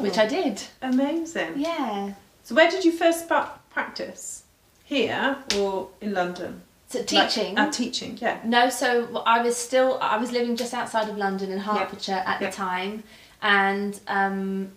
[0.00, 0.60] which I did.
[0.82, 1.54] Amazing.
[1.56, 2.14] Yeah.
[2.42, 4.42] So where did you first start practice?
[4.88, 6.62] Here or in London?
[6.88, 7.58] So Like, teaching.
[7.58, 8.38] uh, teaching, yeah.
[8.44, 12.40] No, so I was still I was living just outside of London in Hertfordshire at
[12.40, 12.46] Yeah.
[12.48, 13.02] the time,
[13.42, 14.72] and um,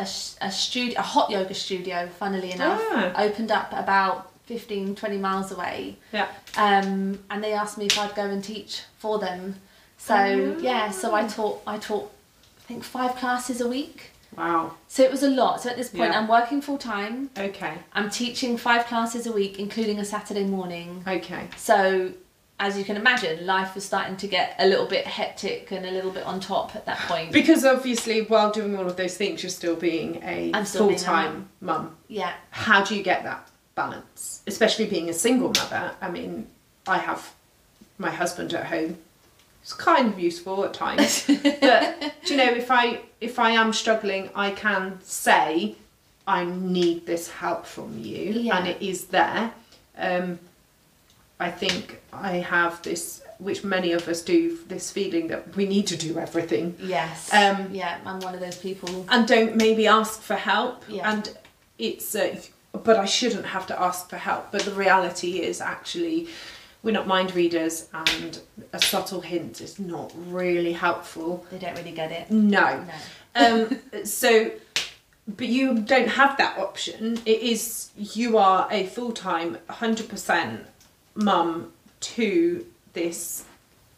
[0.00, 0.02] a,
[0.40, 3.12] a studio, a hot yoga studio, funnily enough, Ah.
[3.16, 6.26] opened up about 15, 20 miles away, Yeah.
[6.56, 9.60] um, and they asked me if I'd go and teach for them.
[9.98, 10.56] So Oh.
[10.60, 12.10] yeah, so I taught I taught
[12.58, 14.10] I think five classes a week.
[14.36, 14.74] Wow.
[14.88, 15.60] So it was a lot.
[15.60, 16.18] So at this point, Yeah.
[16.18, 17.30] I'm working full time.
[17.36, 17.74] Okay.
[17.92, 21.04] I'm teaching five classes a week, including a Saturday morning.
[21.06, 21.48] Okay.
[21.56, 22.12] So,
[22.60, 25.90] as you can imagine, life was starting to get a little bit hectic and a
[25.90, 27.32] little bit on top at that point.
[27.40, 31.96] Because obviously, while doing all of those things, you're still being a full-time mum.
[32.08, 34.42] Yeah, How do you get that balance?
[34.46, 35.92] Especially being a single mother.
[36.00, 36.46] I mean,
[36.86, 37.32] I have
[37.98, 38.98] my husband at home.
[39.62, 43.72] It's kind of useful at times, but do you know if I if I am
[43.72, 45.76] struggling, I can say
[46.26, 48.58] I need this help from you, Yeah.
[48.58, 49.52] and it is there.
[49.96, 50.38] Um,
[51.38, 55.86] I think I have this, which many of us do, this feeling that we need
[55.88, 57.32] to do everything yes.
[57.32, 59.06] Um, yeah, I'm one of those people.
[59.08, 60.84] and don't maybe ask for help.
[60.88, 61.10] Yeah.
[61.12, 61.36] And
[61.78, 62.40] it's, uh,
[62.84, 64.52] but I shouldn't have to ask for help.
[64.52, 66.28] But the reality is actually,
[66.82, 68.40] we're not mind readers, and
[68.72, 71.46] a subtle hint is not really helpful.
[71.50, 72.30] They don't really get it.
[72.30, 72.84] No.
[73.36, 73.70] No.
[73.94, 74.50] Um, so,
[75.28, 77.20] but you don't have that option.
[77.24, 80.66] It is you are a full time, hundred percent
[81.14, 83.44] mum to this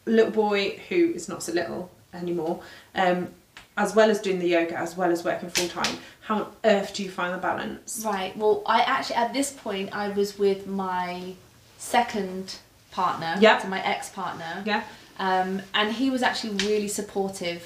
[0.06, 2.60] little boy who is not so little anymore.
[2.94, 3.28] Um,
[3.76, 5.98] as well as doing the yoga, as well as working full time.
[6.20, 8.04] How on earth do you find the balance?
[8.06, 8.36] Right.
[8.36, 11.34] Well, I actually at this point I was with my
[11.76, 12.58] second
[12.94, 13.34] partner.
[13.40, 13.58] Yeah.
[13.58, 14.62] So my ex partner.
[14.64, 14.82] Yeah.
[15.18, 17.62] Um, and he was actually really supportive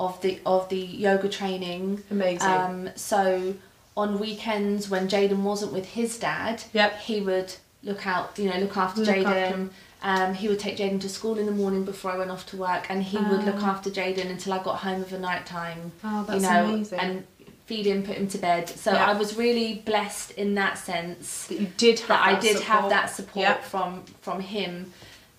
[0.00, 2.02] of the of the yoga training.
[2.10, 2.48] Amazing.
[2.48, 3.54] Um, so
[3.96, 7.00] on weekends when Jaden wasn't with his dad, Yep.
[7.00, 9.70] he would look out, you know, look after Jaden.
[10.00, 12.56] Um, he would take Jaden to school in the morning before I went off to
[12.56, 13.70] work, and he would look Ah.
[13.72, 15.90] after Jaden until I got home of a night time.
[16.04, 16.98] Oh, you that's know, amazing.
[17.00, 17.26] and
[17.68, 18.68] feed him, put him to bed.
[18.68, 19.10] So Yeah.
[19.10, 22.60] I was really blessed in that sense That you did have that I that did
[22.62, 23.60] have that support Yeah.
[23.72, 23.90] from
[24.22, 24.92] from him,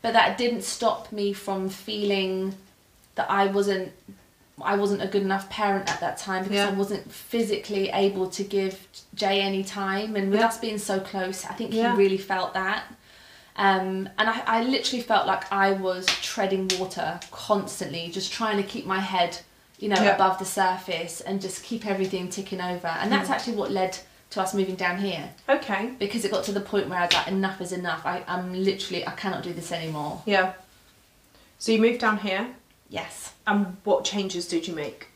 [0.04, 2.56] but that didn't stop me from feeling
[3.16, 3.92] that I wasn't
[4.62, 6.68] I wasn't a good enough parent at that time because Yeah.
[6.68, 8.74] I wasn't physically able to give
[9.16, 12.84] Jay any time, and with us being so close, I think he really felt that.
[13.56, 18.64] Um, and I, I literally felt like I was treading water constantly, just trying to
[18.64, 19.40] keep my head,
[19.80, 20.16] you know, Yeah.
[20.16, 22.88] above the surface and just keep everything ticking over.
[22.88, 23.18] And Hmm.
[23.18, 23.98] that's actually what led
[24.32, 25.92] to us moving down here Okay.
[25.98, 28.06] because it got to the point where I was like, enough is enough.
[28.06, 30.22] I, I'm literally, I cannot do this anymore.
[30.26, 30.54] Yeah.
[31.58, 32.48] So you moved down here,
[32.90, 33.32] Yes.
[33.48, 35.08] and what changes did you make?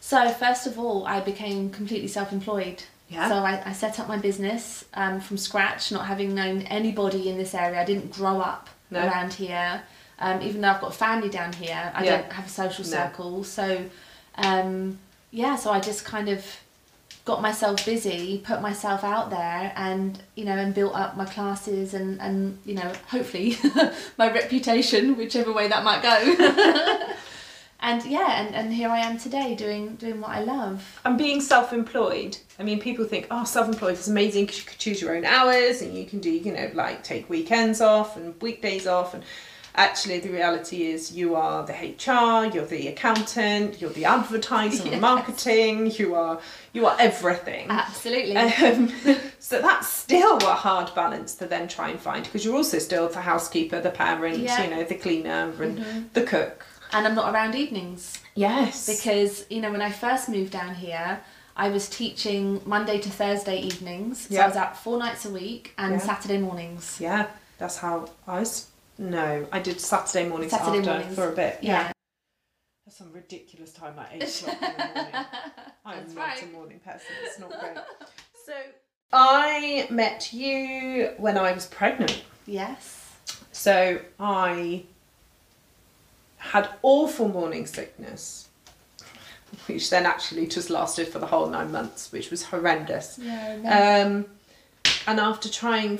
[0.00, 2.84] So first of all, I became completely self-employed.
[3.10, 3.28] Yeah.
[3.28, 7.36] So I, I set up my business um, from scratch, not having known anybody in
[7.36, 7.80] this area.
[7.80, 9.00] I didn't grow up No.
[9.00, 9.82] around here.
[10.20, 12.16] Um, even though I've got family down here, I Yeah.
[12.22, 12.90] don't have a social No.
[12.90, 13.44] circle.
[13.44, 13.84] So
[14.36, 14.98] um,
[15.30, 16.44] yeah, so I just kind of
[17.24, 21.92] got myself busy, put myself out there, and you know, and built up my classes
[21.94, 23.56] and and you know, hopefully
[24.16, 27.14] my reputation, whichever way that might go.
[27.80, 31.00] and yeah, and, and here I am today doing doing what I love.
[31.04, 35.00] And being self-employed, I mean, people think, oh, self-employed is amazing because you can choose
[35.02, 38.86] your own hours and you can do, you know, like take weekends off and weekdays
[38.86, 39.14] off.
[39.14, 39.22] And
[39.74, 44.92] actually, the reality is, you are the HR, you're the accountant, you're the advertising and
[45.00, 45.00] Yes.
[45.00, 46.40] marketing, you are
[46.72, 47.66] you are everything.
[47.70, 48.36] Absolutely.
[48.36, 48.92] Um,
[49.38, 53.08] so that's still a hard balance to then try and find because you're also still
[53.08, 54.62] the housekeeper, the parent, Yeah.
[54.64, 56.66] you know, the cleaner and the cook.
[56.92, 58.86] and I'm not around evenings Yes.
[58.86, 61.20] because you know when I first moved down here.
[61.60, 64.44] I was teaching Monday to Thursday evenings, so Yeah.
[64.44, 65.98] I was out four nights a week and Yeah.
[65.98, 66.98] Saturday mornings.
[67.00, 67.26] yeah.
[67.58, 68.66] That's how I was.
[68.98, 71.14] No, I did Saturday mornings Saturday after mornings.
[71.14, 71.58] for a bit.
[71.62, 71.92] Yeah.
[72.84, 75.14] That's some ridiculous time, like eight o'clock in the morning.
[75.84, 76.42] I'm That's not right.
[76.42, 77.06] a morning person.
[77.24, 77.76] It's not great.
[78.46, 78.54] So
[79.12, 82.24] I met you when I was pregnant.
[82.46, 83.14] Yes.
[83.52, 84.84] So I
[86.38, 88.48] had awful morning sickness,
[89.66, 93.18] which then actually just lasted for the whole nine months, which was horrendous.
[93.20, 94.04] Yeah.
[94.06, 94.24] Um,
[95.06, 95.98] and after trying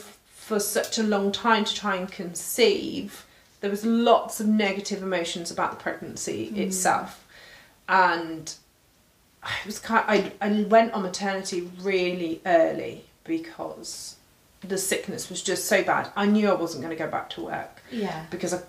[0.49, 3.27] for such a long time to try and conceive,
[3.61, 7.27] there was lots of negative emotions about the pregnancy itself,
[7.87, 8.55] and
[9.43, 10.05] I was kind.
[10.09, 14.17] I I went on maternity really early because
[14.63, 16.11] the sickness was just so bad.
[16.17, 18.25] I knew I wasn't going to go back to work yeah.
[18.31, 18.61] because I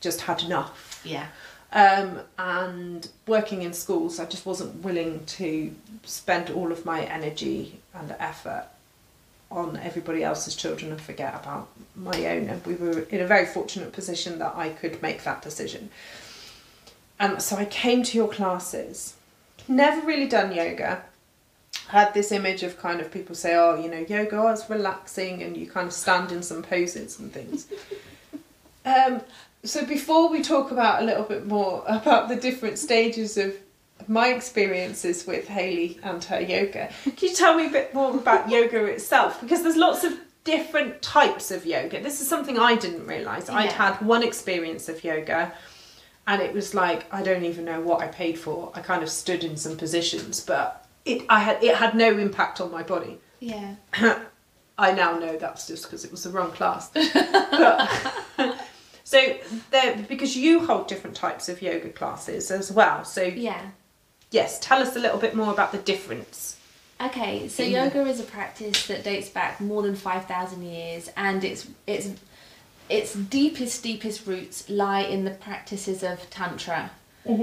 [0.00, 1.00] just had enough.
[1.04, 1.28] Yeah.
[1.72, 5.72] Um, and working in schools, I just wasn't willing to
[6.02, 8.66] spend all of my energy and effort
[9.50, 12.48] on everybody else's children and forget about my own.
[12.48, 15.90] And we were in a very fortunate position that I could make that decision.
[17.18, 19.14] And so I came to your classes,
[19.66, 21.02] never really done yoga.
[21.88, 25.56] Had this image of kind of people say, oh, you know, yoga is relaxing and
[25.56, 27.66] you kind of stand in some poses and things.
[28.84, 29.20] Um,
[29.64, 33.54] so before we talk about a little bit more about the different stages of
[34.08, 38.48] my experiences with Haley and her yoga, can you tell me a bit more about
[38.56, 39.40] yoga itself?
[39.40, 42.02] Because there's lots of different types of yoga.
[42.02, 43.48] This is something I didn't realise.
[43.50, 45.52] I'd had one experience of yoga
[46.26, 48.70] and it was like I don't even know what I paid for.
[48.74, 52.60] I kind of stood in some positions, but it I had it had no impact
[52.60, 53.18] on my body.
[53.40, 53.76] Yeah.
[54.78, 56.90] I now know that's just because it was the wrong class.
[57.12, 57.90] But-
[59.04, 59.36] so
[59.70, 63.04] there, because you hold different types of yoga classes as well.
[63.04, 63.70] So Yeah.
[64.30, 66.56] Yes, tell us a little bit more about the difference.
[67.00, 71.44] Okay, so yoga is a practice that dates back more than five thousand years, and
[71.44, 72.10] its its
[72.88, 76.90] its deepest deepest roots lie in the practices of tantra,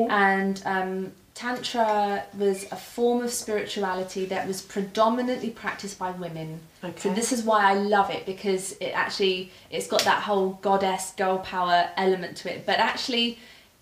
[0.10, 6.60] and um, tantra was a form of spirituality that was predominantly practiced by women.
[6.84, 7.00] Okay.
[7.00, 11.14] So this is why I love it because it actually it's got that whole goddess
[11.16, 13.40] girl power element to it, but actually.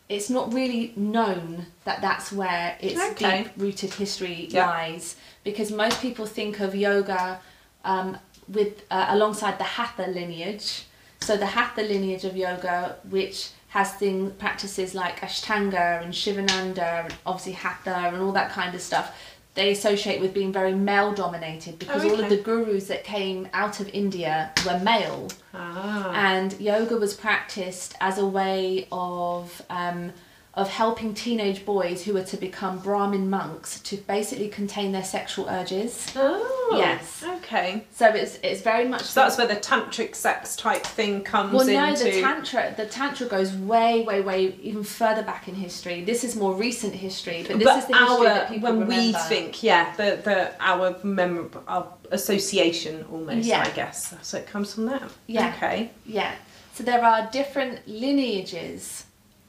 [0.10, 3.44] It's not really known that that's where its Okay.
[3.44, 4.68] deep rooted history Yeah.
[4.68, 7.39] lies because most people think of yoga
[7.86, 10.84] um, with uh, alongside the hatha lineage.
[11.22, 17.16] So the hatha lineage of yoga, which has things practices like ashtanga and shivananda and
[17.26, 19.18] obviously hatha and all that kind of stuff.
[19.56, 23.48] They associate with being very male dominated because Oh, all of the gurus that came
[23.54, 26.12] out of India were male Ah.
[26.16, 30.12] and yoga was practiced as a way of um,
[30.56, 35.50] of helping teenage boys who were to become Brahmin monks to basically contain their sexual
[35.50, 36.12] urges.
[36.16, 36.76] Oh.
[36.78, 37.24] Yes.
[37.28, 37.86] Okay.
[37.92, 39.02] So it's it's very much.
[39.04, 42.04] So that's where the tantric sex type thing comes well, no, into.
[42.06, 46.04] the tantra the tantra goes way, way, way even further back in history.
[46.04, 48.88] This is more recent history, but this but is the history our that people when
[48.88, 53.63] we think, yeah, the the our mem our association almost, Yeah.
[53.63, 54.16] I guess.
[54.22, 55.04] So it comes from that.
[55.28, 55.54] Yeah.
[55.56, 55.92] Okay.
[56.06, 56.34] Yeah.
[56.74, 59.06] So there are different lineages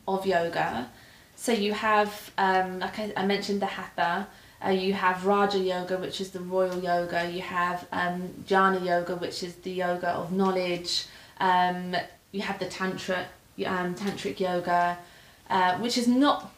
[0.06, 0.90] of yoga.
[1.36, 4.28] So you have, um, like I, I mentioned, the hatha.
[4.64, 7.30] Uh, you have Raja Yoga, which is the royal yoga.
[7.30, 11.06] You have um, Jnana Yoga, which is the yoga of knowledge.
[11.38, 11.94] Um,
[12.32, 13.26] you have the Tantra,
[13.66, 14.96] um, Tantric Yoga,
[15.50, 16.50] uh, which is not.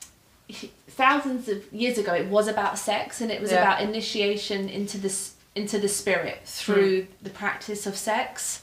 [0.88, 3.62] Thousands of years ago, it was about sex, and it was Yeah.
[3.62, 8.62] about initiation into this into the spirit through the practice of sex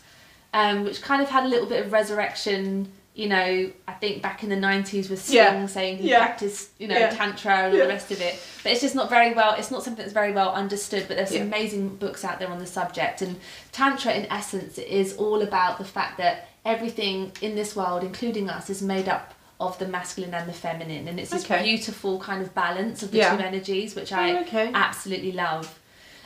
[0.54, 2.92] um, which kind of had a little bit of resurrection.
[3.16, 5.66] You know, I think back in the nineties with Sting Yeah.
[5.68, 6.18] saying he Yeah.
[6.26, 7.10] practiced, you know, Yeah.
[7.12, 8.40] tantra and all the rest of it.
[8.64, 9.54] But it's just not very well.
[9.54, 11.08] It's not something that's very well understood.
[11.08, 13.22] But there's some amazing books out there on the subject.
[13.22, 13.40] And
[13.72, 18.70] tantra, in essence, is all about the fact that everything in this world, including us,
[18.72, 21.62] is made up of the masculine and the feminine, and it's this Okay.
[21.64, 24.72] beautiful kind of balance of the two energies, which I Oh, okay.
[24.74, 25.80] absolutely love.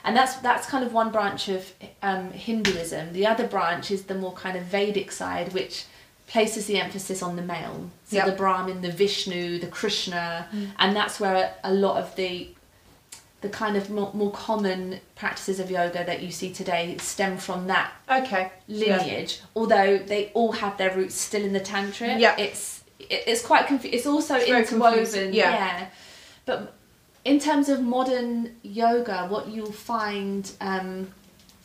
[0.05, 3.11] And that's that's kind of one branch of um, Hinduism.
[3.13, 5.83] The other branch is the more kind of Vedic side, which
[6.27, 7.89] places the emphasis on the male.
[8.05, 8.25] So Yep.
[8.25, 10.47] the Brahmin, the Vishnu, the Krishna,
[10.77, 12.49] and that's where a lot of the
[13.41, 17.67] the kind of more, more common practices of yoga that you see today stem from
[17.67, 18.51] that Okay.
[18.67, 18.97] Yeah.
[18.97, 19.41] lineage.
[19.55, 22.17] Although they all have their roots still in the tantra.
[22.17, 22.35] Yeah.
[22.37, 25.33] It's it, it's quite confu- It's also It's interwoven.
[25.33, 25.51] yeah.
[25.51, 25.85] yeah.
[26.45, 26.73] But
[27.23, 31.13] in terms of modern yoga, what you'll find um,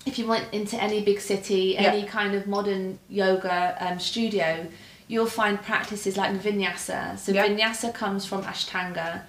[0.06, 1.92] if you went into any big city, Yeah.
[1.92, 4.66] any kind of modern yoga um, studio,
[5.08, 7.18] you'll find practices like vinyasa.
[7.18, 7.46] So Yeah.
[7.46, 9.22] vinyasa comes from Ashtanga,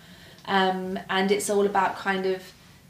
[0.46, 2.42] um, and it's all about kind of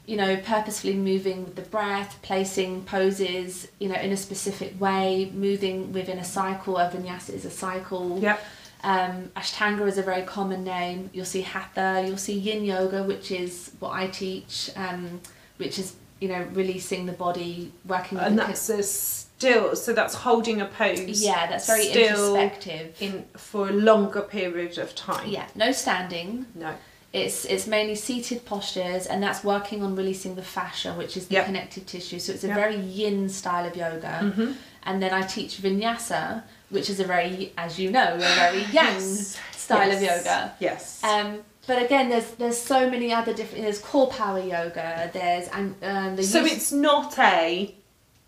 [0.06, 5.30] you know, purposefully moving with the breath, placing poses, you know, in a specific way,
[5.34, 6.76] moving within a cycle.
[6.76, 8.18] A vinyasa is a cycle.
[8.20, 8.38] Yep.
[8.82, 11.08] Um, Ashtanga is a very common name.
[11.14, 15.22] You'll see Hatha, you'll see Yin Yoga, which is what I teach, um,
[15.56, 19.92] which is, you know, releasing the body, working with And the that's a still, so
[19.92, 21.22] that's holding a pose.
[21.22, 22.96] Yeah, that's very still introspective.
[23.06, 25.28] In for a longer period of time.
[25.28, 26.46] Yeah, no standing.
[26.54, 26.72] No.
[27.12, 31.34] It's it's mainly seated postures, and that's working on releasing the fascia, which is the
[31.34, 31.44] Yep.
[31.50, 32.18] connective tissue.
[32.24, 32.56] So it's a Yep.
[32.62, 34.14] very yin style of yoga.
[34.22, 34.50] Mm-hmm.
[34.86, 38.96] And then I teach vinyasa, which is a very, as you know, a very yang
[39.00, 39.36] Yes.
[39.64, 40.38] style of yoga.
[40.68, 40.82] Yes.
[41.04, 41.28] Um,
[41.66, 43.64] but again, there's there's so many other different.
[43.64, 45.10] There's core power yoga.
[45.12, 47.74] There's and um, the so use- it's not a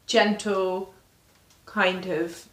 [0.06, 0.94] gentle,
[1.66, 2.46] kind of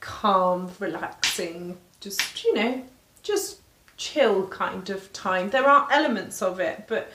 [0.00, 2.82] calm, relaxing, just you know,
[3.22, 3.60] just
[3.96, 5.50] chill kind of time.
[5.50, 7.10] There are elements of it, but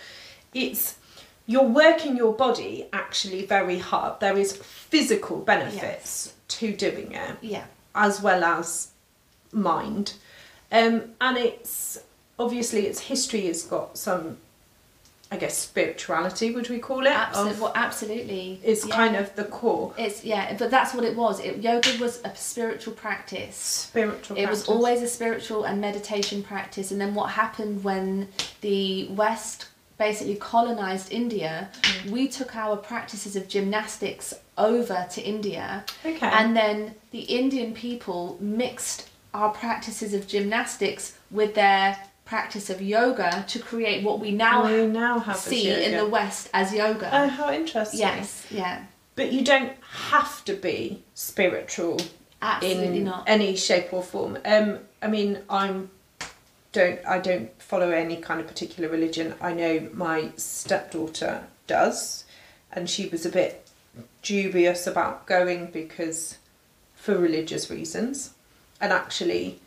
[0.53, 0.97] it's
[1.45, 4.19] you're working your body actually very hard.
[4.19, 8.89] There is physical benefits to doing it yeah as well as
[9.51, 10.13] mind.
[10.73, 11.99] Um, and it's
[12.39, 14.37] obviously its history has got some,
[15.31, 17.11] I guess, spirituality, would we call it?
[17.11, 18.95] absolutely well, absolutely It's yeah.
[18.95, 22.35] kind of the core it's yeah but that's what it was it, yoga was a
[22.35, 24.37] spiritual practice spiritual.
[24.37, 26.91] It was always a spiritual and meditation practice.
[26.91, 28.27] And then what happened when
[28.61, 29.67] the West
[29.99, 32.09] basically colonized India, Mm.
[32.11, 35.85] we took our practices of gymnastics over to India.
[36.05, 36.27] okay.
[36.39, 43.45] And then the Indian people mixed our practices of gymnastics with their practice of yoga
[43.47, 47.09] to create what we now we now have see in the West as yoga.
[47.11, 47.99] Oh, how interesting!
[47.99, 48.83] yes, yeah,
[49.15, 51.99] but you don't have to be spiritual
[52.41, 53.23] absolutely in not.
[53.27, 54.37] any shape or form.
[54.45, 55.89] Um, I mean, I'm
[56.71, 59.35] don't I don't follow any kind of particular religion.
[59.41, 62.25] I know my stepdaughter does,
[62.71, 63.67] and she was a bit
[64.21, 66.37] dubious about going because
[66.95, 68.33] for religious reasons,
[68.81, 69.59] and actually,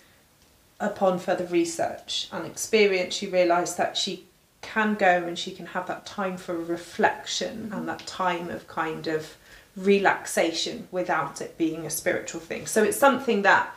[0.81, 4.25] upon further research and experience, she realised that she
[4.63, 7.87] can go and she can have that time for reflection and mm-hmm.
[7.87, 9.37] that time of kind of
[9.77, 12.67] relaxation without it being a spiritual thing.
[12.67, 13.73] So it's something that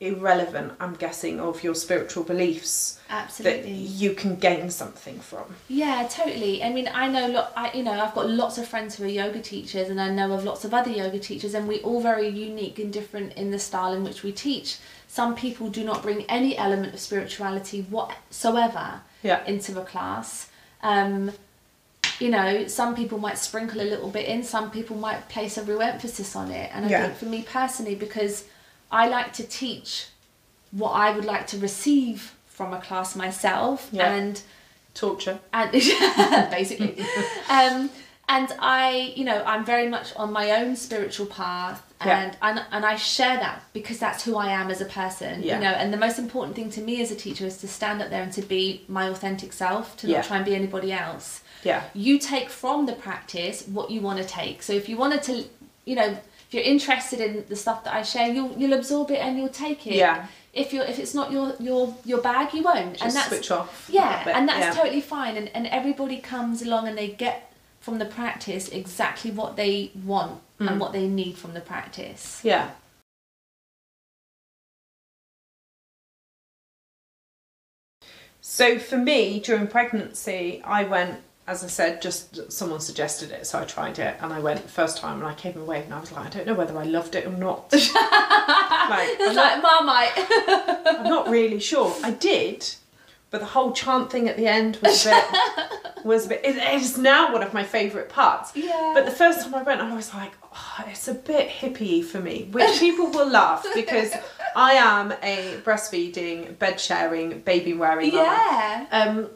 [0.00, 2.98] irrelevant, I'm guessing, of your spiritual beliefs
[3.40, 5.44] that you can gain something from.
[5.68, 6.62] Yeah, totally.
[6.62, 7.52] I mean, I know, lot.
[7.56, 10.32] I you know, I've got lots of friends who are yoga teachers, and I know
[10.32, 13.58] of lots of other yoga teachers, and we all very unique and different in the
[13.58, 14.78] style in which we teach.
[15.08, 19.44] Some people do not bring any element of spirituality whatsoever Yeah.
[19.46, 20.48] into a class.
[20.82, 21.32] Um,
[22.18, 24.42] you know, some people might sprinkle a little bit in.
[24.42, 26.70] Some people might place a real emphasis on it.
[26.74, 27.02] And I Yeah.
[27.06, 28.44] think for me personally, because
[29.00, 30.06] I like to teach
[30.70, 34.14] what I would like to receive from a class myself, Yeah.
[34.14, 34.40] and
[34.94, 35.38] Torture.
[35.52, 35.72] and
[36.50, 36.92] basically
[37.50, 37.90] um
[38.28, 42.20] and i you know i'm very much on my own spiritual path Yeah.
[42.20, 45.54] and and, and i share that because that's who i am as a person Yeah.
[45.56, 48.00] you know and the most important thing to me as a teacher is to stand
[48.02, 51.42] up there and to be my authentic self to not try and be anybody else
[51.64, 51.82] Yeah.
[52.06, 55.34] you take from the practice what you want to take so if you wanted to
[55.90, 56.10] you know
[56.54, 59.86] you're interested in the stuff that i share you'll you'll absorb it and you'll take
[59.86, 60.26] it Yeah.
[60.52, 63.50] if you're if it's not your your your bag you won't Just and that's switch
[63.50, 63.88] off.
[63.90, 64.82] yeah and that's yeah.
[64.82, 69.56] totally fine and, and everybody comes along and they get from the practice exactly what
[69.56, 70.70] they want Mm.
[70.70, 72.70] and what they need from the practice Yeah.
[78.40, 83.60] So for me, during pregnancy, I went, as I said, just someone suggested it, so
[83.60, 86.10] I tried it, and I went first time, and I came away, and I was
[86.12, 87.70] like, I don't know whether I loved it or not.
[87.72, 90.12] like, I'm it's not, like marmite
[90.98, 91.94] I'm not really sure.
[92.02, 92.66] I did,
[93.30, 96.40] but the whole chant thing at the end was a bit, was a bit.
[96.44, 98.52] It, it's now one of my favourite parts.
[98.56, 102.02] yeah But the first time I went, I was like, oh, it's a bit hippie
[102.04, 104.12] for me, which people will laugh because
[104.56, 108.22] I am a breastfeeding, bed sharing, baby wearing mama.
[108.22, 109.30] yeah Um,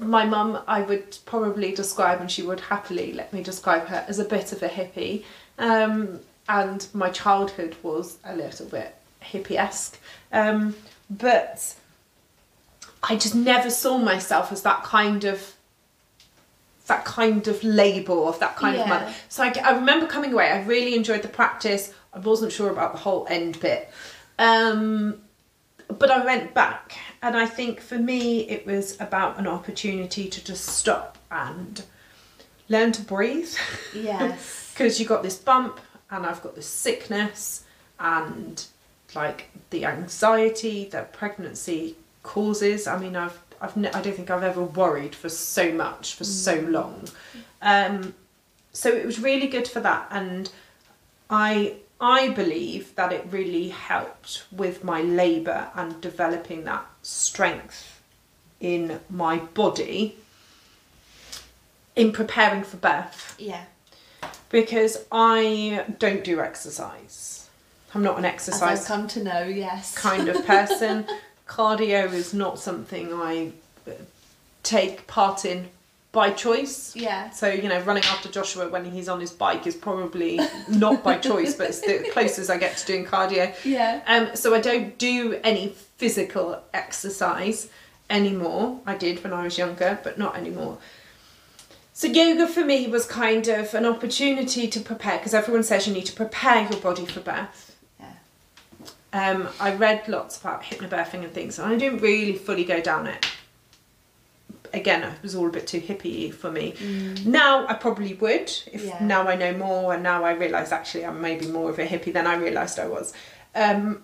[0.00, 4.18] my mum, I would probably describe, and she would happily let me describe her as
[4.18, 5.24] a bit of a hippie.
[5.58, 9.98] Um, and my childhood was a little bit hippie esque.
[10.32, 10.74] Um,
[11.10, 11.74] but
[13.02, 15.54] I just never saw myself as that kind of
[16.86, 19.12] that kind of label of that kind of mother.
[19.28, 20.50] So I, I remember coming away.
[20.50, 21.92] I really enjoyed the practice.
[22.12, 23.90] I wasn't sure about the whole end bit,
[24.38, 25.20] um,
[25.98, 30.44] but I went back, and I think for me it was about an opportunity to
[30.44, 31.82] just stop and
[32.68, 33.54] learn to breathe.
[33.94, 37.64] yes because you got this bump and I've got this sickness
[37.98, 38.64] and
[39.14, 42.86] like the anxiety that pregnancy causes.
[42.86, 46.24] I mean, I've I've ne- I don't think I've ever worried for so much for
[46.24, 47.08] so long.
[47.62, 48.14] Um,
[48.72, 50.50] so it was really good for that, and
[51.30, 58.00] I I believe that it really helped with my labour and developing that strength
[58.60, 60.16] in my body
[61.94, 63.64] in preparing for birth Yeah.
[64.50, 67.48] because I don't do exercise.
[67.94, 69.94] I'm not an As exercise I've come to know, yes.
[69.96, 71.06] kind of person.
[71.48, 73.52] Cardio is not something I
[73.86, 73.92] uh,
[74.62, 75.68] take part in
[76.16, 76.96] by choice.
[76.96, 77.28] Yeah.
[77.28, 81.18] So, you know, running after Joshua when he's on his bike is probably not by
[81.30, 83.54] choice, but it's the closest I get to doing cardio.
[83.66, 84.00] Yeah.
[84.06, 87.68] Um, so I don't do any physical exercise
[88.08, 88.80] anymore.
[88.86, 90.78] I did when I was younger, but not anymore.
[91.92, 95.92] So yoga for me was kind of an opportunity to prepare because everyone says you
[95.92, 97.76] need to prepare your body for birth.
[98.00, 98.12] Yeah.
[99.12, 103.06] Um, I read lots about hypnobirthing and things, and I didn't really fully go down
[103.06, 103.26] it.
[104.72, 106.74] Again, it was all a bit too hippie for me.
[107.24, 108.98] Now I probably would if Yeah.
[109.00, 112.12] now I know more, and now I realise actually I'm maybe more of a hippie
[112.12, 113.12] than I realised I was.
[113.54, 114.02] Um,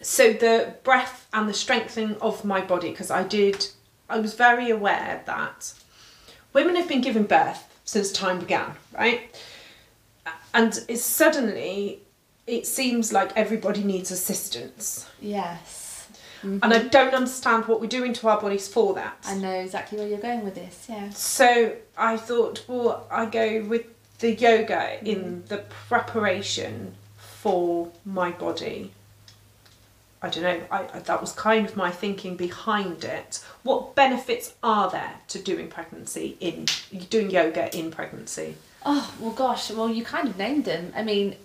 [0.00, 3.68] so the breath and the strengthening of my body, because I did,
[4.08, 5.72] I was very aware that
[6.52, 9.34] women have been giving birth since time began, right?
[10.52, 12.00] And it's suddenly
[12.46, 15.08] it seems like everybody needs assistance.
[15.20, 15.83] Yes.
[16.44, 19.16] And I don't understand what we're doing to our bodies for that.
[19.24, 21.10] I know exactly where you're going with this, yeah.
[21.10, 23.86] So I thought, well, I go with
[24.18, 25.46] the yoga in mm.
[25.46, 28.92] the preparation for my body.
[30.22, 30.60] I don't know.
[30.70, 33.44] I, I- that was kind of my thinking behind it.
[33.62, 36.66] What benefits are there to doing pregnancy in
[37.10, 38.56] doing yoga in pregnancy?
[38.86, 39.70] Oh well, gosh.
[39.70, 40.92] Well, you kind of named them.
[40.96, 41.36] I mean,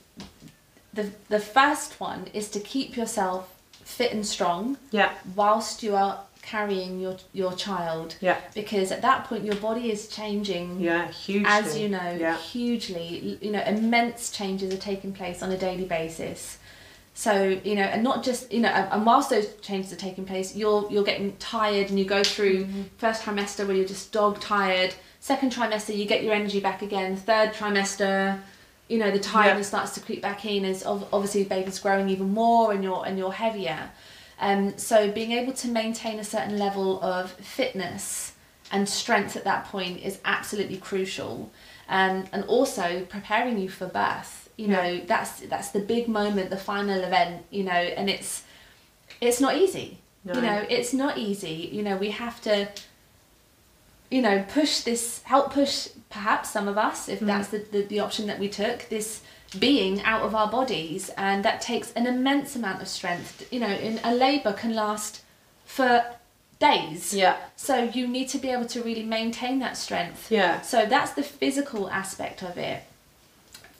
[0.93, 3.54] the the first one is to keep yourself
[3.90, 8.16] fit and strong Yeah, whilst you are carrying your your child.
[8.22, 10.80] yeah, Because at that point, your body is changing.
[10.80, 11.08] yeah.
[11.12, 11.46] Hugely.
[11.48, 12.38] As you know, Yeah.
[12.38, 16.58] hugely, you know, immense changes are taking place on a daily basis.
[17.14, 20.56] So you know, and not just you know, and whilst those changes are taking place,
[20.56, 22.84] you're you're getting tired, and you go through mm-hmm.
[22.98, 24.94] first trimester where you're just dog tired.
[25.20, 27.18] Second trimester, you get your energy back again.
[27.18, 28.40] Third trimester,
[28.90, 32.30] you know, the tiredness starts to creep back in as obviously the baby's growing even
[32.34, 33.90] more, and you're and you're heavier.
[34.42, 38.34] Um, so being able to maintain a certain level of fitness
[38.72, 41.52] and strength at that point is absolutely crucial.
[41.90, 44.50] Um, and also preparing you for birth.
[44.58, 45.06] You know, Yeah.
[45.06, 47.46] that's that's the big moment, the final event.
[47.52, 48.44] You know, and it's
[49.22, 50.00] it's not easy.
[50.26, 50.34] No.
[50.34, 51.70] You know, it's not easy.
[51.72, 52.68] You know, we have to.
[54.12, 57.99] You know, push this, help push perhaps some of us, if that's the, the, the
[57.99, 59.22] option that we took, this
[59.60, 63.47] being out of our bodies, and that takes an immense amount of strength.
[63.51, 65.22] You know, in a labour can last
[65.66, 66.03] for
[66.60, 67.14] days.
[67.14, 70.30] Yeah, So you need to be able to really maintain that strength.
[70.32, 72.84] yeah, So that's the physical aspect of it.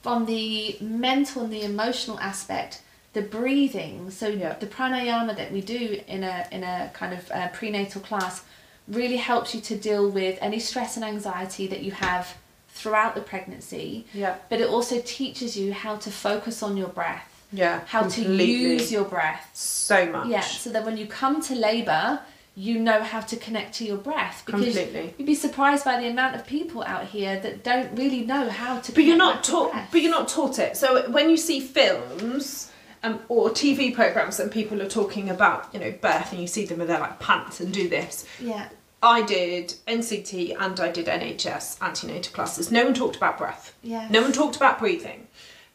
[0.02, 2.82] From the mental and the emotional aspect,
[3.14, 4.12] the breathing.
[4.12, 4.54] So Yeah.
[4.54, 8.44] the pranayama that we do in a in a kind of uh, prenatal class
[8.90, 12.36] really helps you to deal with any stress and anxiety that you have
[12.70, 14.06] throughout the pregnancy.
[14.14, 17.82] yeah, But it also teaches you how to focus on your breath, yeah.
[17.86, 19.50] how to use your breath.
[19.54, 20.28] so much.
[20.28, 22.22] Yeah, so that when you come to labour,
[22.56, 25.14] you know how to connect to your breath because Completely.
[25.18, 28.80] you'd be surprised by the amount of people out here that don't really know how
[28.80, 28.92] to.
[28.92, 29.74] But you're not taught.
[29.92, 30.76] But you're not taught it.
[30.76, 32.72] So when you see films
[33.04, 36.66] um, or TV programs and people are talking about, you know, birth, and you see
[36.66, 38.26] them and they're like pants and do this.
[38.42, 38.68] Yeah,
[39.02, 42.72] I did NCT and I did NHS antenatal classes.
[42.72, 43.74] No one talked about breath.
[43.82, 45.28] yeah, No one talked about breathing.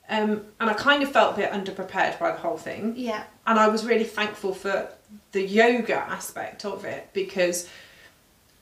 [0.08, 2.92] Um, and I kind of felt a bit underprepared by the whole thing.
[2.96, 4.90] yeah, and I was really thankful for
[5.32, 7.68] the yoga aspect of it because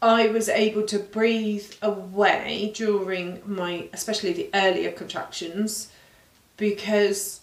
[0.00, 5.90] I was able to breathe away during my, especially the earlier contractions,
[6.56, 7.40] because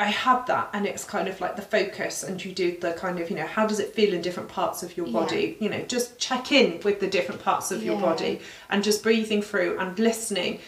[0.00, 3.18] I had that, and it's kind of like the focus, and you do the kind
[3.18, 5.12] of, you know, how does it feel in different parts of your Yeah.
[5.12, 5.56] body?
[5.58, 8.40] You know, just check in with the different parts of your body
[8.70, 10.60] and just breathing through and listening.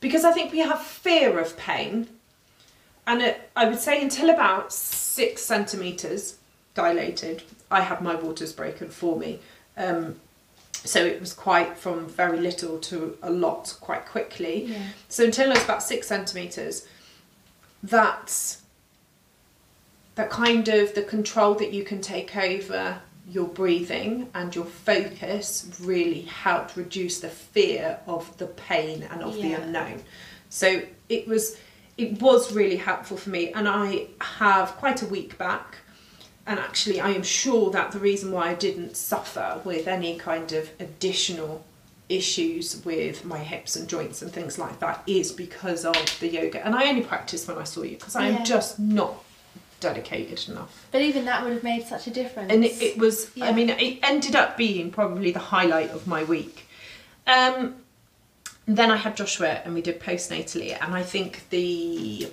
[0.00, 2.08] Because I think we have fear of pain,
[3.06, 6.34] and it, I would say until about six centimeters
[6.74, 9.38] dilated, I had my waters broken for me.
[9.78, 10.16] Um,
[10.74, 14.64] so it was quite from very little to a lot quite quickly.
[14.66, 14.78] yeah,
[15.08, 16.86] So until I was about six centimeters,
[17.88, 18.62] that's
[20.14, 25.68] that kind of the control that you can take over your breathing and your focus
[25.80, 30.02] really helped reduce the fear of the pain and of the unknown.
[30.48, 31.58] So it was
[31.98, 35.78] it was really helpful for me and I have quite a week back
[36.46, 40.52] and actually, I am sure that the reason why I didn't suffer with any kind
[40.52, 41.64] of additional
[42.08, 46.64] issues with my hips and joints and things like that is because of the yoga.
[46.64, 48.38] And I only practiced when I saw you because I Yeah.
[48.38, 49.24] am just not
[49.80, 50.86] dedicated enough.
[50.92, 52.52] But even that would have made such a difference.
[52.52, 53.52] And it, it was, I Yeah.
[53.52, 56.68] mean, it ended up being probably the highlight of my week.
[57.26, 57.76] Um,
[58.66, 62.28] then I had Joshua and we did postnatally, and I think the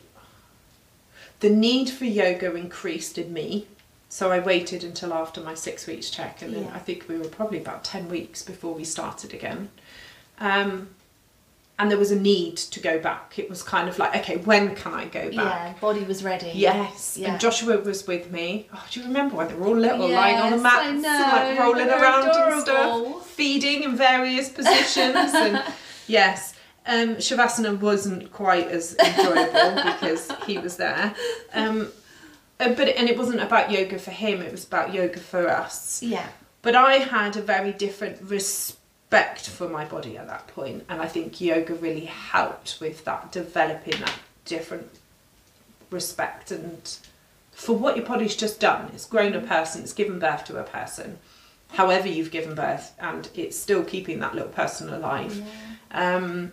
[1.41, 3.67] the need for yoga increased in me.
[4.13, 6.75] So I waited until after my six weeks check, and then Yeah.
[6.75, 9.69] I think we were probably about ten weeks before we started again.
[10.39, 10.89] Um,
[11.79, 13.39] and there was a need to go back.
[13.39, 15.31] It was kind of like, okay, when can I go back?
[15.33, 16.51] yeah, body was ready.
[16.53, 17.31] Yes, Yeah.
[17.31, 18.67] and Joshua was with me.
[18.71, 20.89] Oh, do you remember when they were all little, lying on the Yes, mats, I
[20.89, 25.63] and, know, like rolling around and stuff, feeding in various positions, and
[26.07, 26.53] yes,
[26.85, 31.15] um, Shavasana wasn't quite as enjoyable because he was there.
[31.55, 31.87] Um,
[32.69, 36.01] but and it wasn't about yoga for him; it was about yoga for us.
[36.01, 36.27] Yeah.
[36.61, 41.07] But I had a very different respect for my body at that point, and I
[41.07, 44.89] think yoga really helped with that, developing that different
[45.89, 46.97] respect and
[47.51, 48.89] for what your body's just done.
[48.93, 51.19] It's grown a person, it's given birth to a person,
[51.73, 55.41] however you've given birth, and it's still keeping that little person alive.
[55.91, 56.51] Um,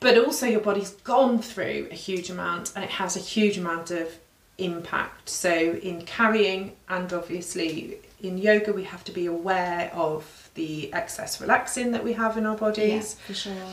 [0.00, 3.90] but also, your body's gone through a huge amount and it has a huge amount
[3.90, 4.18] of
[4.58, 5.28] impact.
[5.28, 11.40] So, in carrying and obviously in yoga, we have to be aware of the excess
[11.40, 13.16] relaxin that we have in our bodies.
[13.18, 13.66] Yeah, for sure.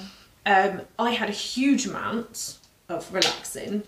[0.45, 2.57] Um, I had a huge amount
[2.89, 3.83] of relaxin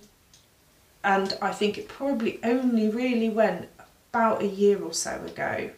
[1.04, 3.68] and I think it probably only really went
[4.12, 5.70] about a year or so ago.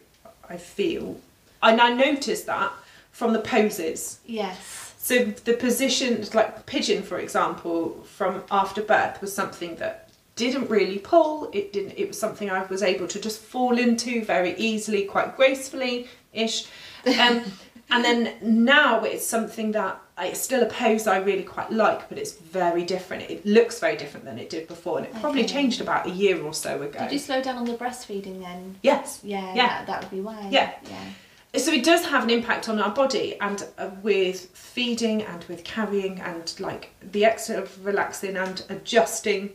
[0.48, 1.20] I feel,
[1.62, 2.72] and I noticed that
[3.10, 4.20] from the poses.
[4.26, 4.94] Yes.
[4.98, 10.05] So the position, like pigeon, for example, from after birth was something that
[10.36, 11.50] didn't really pull.
[11.52, 11.94] It didn't.
[11.96, 16.66] It was something I was able to just fall into very easily, quite gracefully, ish.
[17.06, 17.42] Um,
[17.90, 22.08] and then now it's something that I, it's still a pose I really quite like,
[22.08, 23.30] but it's very different.
[23.30, 25.52] It looks very different than it did before, and it probably Okay.
[25.54, 26.98] changed about a year or so ago.
[27.00, 28.76] Did you slow down on the breastfeeding then?
[28.82, 29.20] Yes.
[29.22, 29.54] Yeah.
[29.54, 29.66] Yeah.
[29.68, 30.48] That, that would be why.
[30.50, 30.72] Yeah.
[30.90, 31.58] Yeah.
[31.58, 35.64] so it does have an impact on our body and uh, with feeding and with
[35.64, 39.50] carrying and like the extra of relaxin and adjusting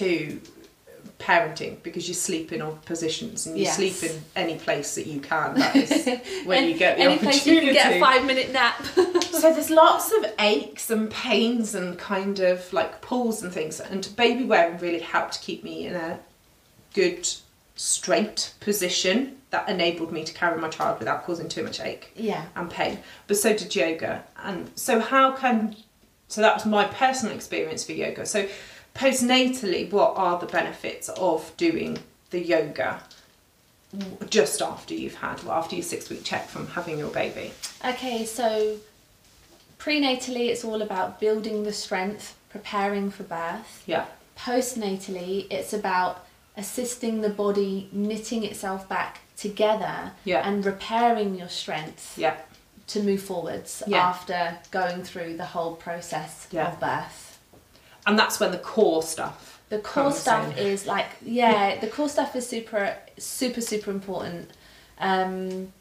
[0.00, 0.40] to
[1.18, 3.76] parenting because you sleep in all positions and you Yes.
[3.76, 7.46] sleep in any place that you can that is when you get the Any place
[7.46, 8.82] you can get a five minute nap.
[9.30, 14.08] so there's lots of aches and pains and kind of like pulls and things and
[14.16, 16.18] baby wearing really helped keep me in a
[16.94, 17.28] good
[17.76, 22.44] straight position that enabled me to carry my child without causing too much ache yeah.
[22.56, 25.74] and pain but so did yoga and so how can
[26.28, 28.46] so that was my personal experience for yoga so
[28.94, 31.98] postnatally what are the benefits of doing
[32.30, 33.02] the yoga
[34.28, 37.52] just after you've had well, after your six week check from having your baby
[37.84, 38.76] Okay, so
[39.78, 43.82] prenatally, it's all about building the strength, preparing for birth.
[43.86, 44.06] yeah
[44.38, 46.26] Postnatally, it's about
[46.56, 50.48] assisting the body knitting itself back together Yeah.
[50.48, 52.36] and repairing your strength yeah
[52.88, 53.98] to move forwards Yeah.
[54.08, 57.33] after going through the whole process of birth.
[58.06, 60.66] And that's when the core stuff The core stuff in.
[60.66, 64.50] is like yeah, the core stuff is super super super important.
[64.98, 65.72] Um,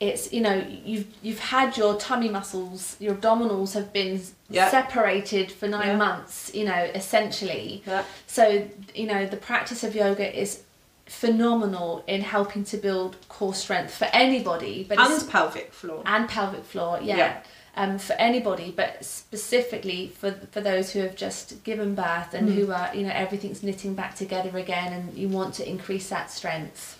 [0.00, 4.70] it's you know you've you've had your tummy muscles, your abdominals have been Yeah.
[4.70, 6.52] separated for nine months.
[6.54, 7.82] You know essentially.
[7.86, 10.62] yeah So you know the practice of yoga is
[11.06, 16.64] phenomenal in helping to build core strength for anybody, but and pelvic floor and pelvic
[16.64, 17.40] floor Yeah.
[17.80, 22.54] Um, for anybody but specifically for for those who have just given birth and Mm.
[22.56, 26.30] who are you know everything's knitting back together again and you want to increase that
[26.30, 26.98] strength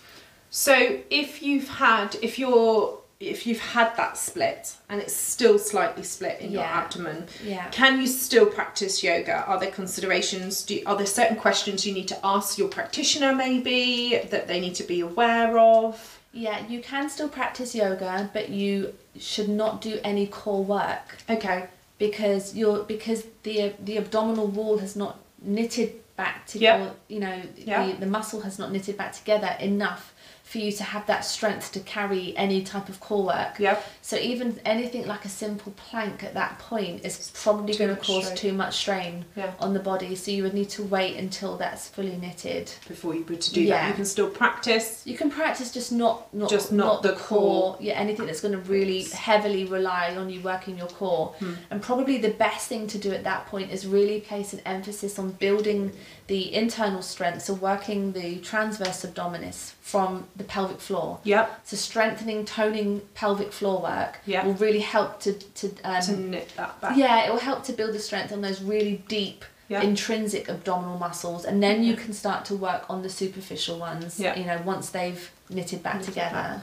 [0.49, 6.03] So if you've had if you're if you've had that split and it's still slightly
[6.03, 9.43] split in your abdomen, yeah can you still practice yoga?
[9.49, 10.63] Are there considerations?
[10.63, 14.75] Do are there certain questions you need to ask your practitioner maybe that they need
[14.75, 16.18] to be aware of?
[16.31, 21.65] Yeah you can still practice yoga but you should not do any core work Okay.
[21.97, 26.81] because you're because the the abdominal wall has not knitted back to Yeah.
[26.83, 27.87] or, you know Yeah.
[27.87, 30.13] the, the muscle has not knitted back together enough
[30.49, 33.59] for you to have that strength to carry any type of core work.
[33.59, 33.85] Yep.
[34.01, 38.23] So even anything like a simple plank at that point is probably going to cause
[38.25, 38.35] strain.
[38.37, 39.51] too much strain Yeah.
[39.59, 40.15] on the body.
[40.15, 42.71] So you would need to wait until that's fully knitted.
[42.87, 43.81] Before you to do Yeah.
[43.81, 45.03] that, you can still practice.
[45.05, 47.77] You can practice just not not Just not the core.
[47.79, 51.35] Yeah, anything that's going to really heavily rely on you working your core.
[51.37, 51.53] Hmm.
[51.69, 55.19] And probably the best thing to do at that point is really place an emphasis
[55.19, 55.91] on building
[56.29, 61.19] the internal strength, so working the transverse abdominis from the pelvic floor.
[61.23, 61.61] Yep.
[61.65, 64.45] So strengthening, toning pelvic floor work Yeah.
[64.45, 66.95] will really help to to, um, to knit that back.
[66.95, 69.81] yeah, it will help to build the strength on those really deep Yeah.
[69.81, 74.19] intrinsic abdominal muscles, and then you can start to work on the superficial ones.
[74.19, 74.35] Yeah.
[74.39, 76.61] You know, once they've knitted back Knitted together.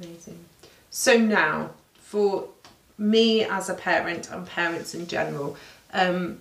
[0.00, 0.38] Amazing.
[0.90, 1.70] So now,
[2.12, 2.48] for
[2.98, 5.56] me as a parent and parents in general,
[5.94, 6.40] um,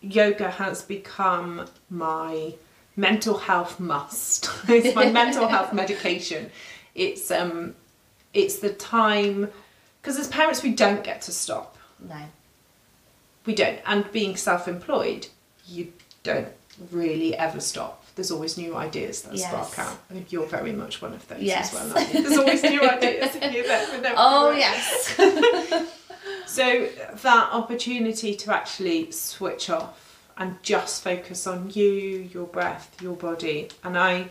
[0.00, 2.54] yoga has become my
[2.96, 4.50] mental health must.
[4.68, 6.50] it's my mental health medication.
[6.94, 7.74] It's um,
[8.34, 9.50] it's the time
[10.00, 11.76] because as parents we don't get to stop.
[12.00, 12.16] No.
[13.46, 15.28] We don't, and being self-employed,
[15.66, 15.92] you
[16.22, 16.48] don't
[16.92, 18.04] really ever stop.
[18.14, 19.48] There's always new ideas that Yes.
[19.48, 19.96] spark out.
[20.10, 21.72] I think you're very much one of those Yes.
[21.74, 21.96] as well.
[21.98, 22.22] Aren't you?
[22.22, 25.14] There's always new ideas in you that Oh yes.
[26.58, 26.88] So
[27.22, 33.68] that opportunity to actually switch off and just focus on you, your breath, your body,
[33.84, 34.30] and I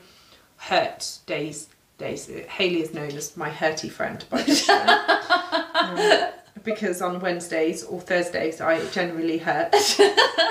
[0.57, 1.69] hurt days.
[1.97, 2.27] Days.
[2.27, 6.31] Haley is known as my hurty friend by this um,
[6.65, 9.73] because on Wednesdays or Thursdays I generally hurt.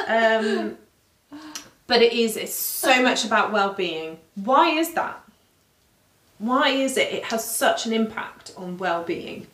[0.09, 0.79] Um,
[1.87, 2.39] but it is.
[2.39, 4.18] It's so much about well-being.
[4.35, 5.22] Why is that?
[6.39, 7.12] Why is it?
[7.12, 9.49] It has such an impact on well-being.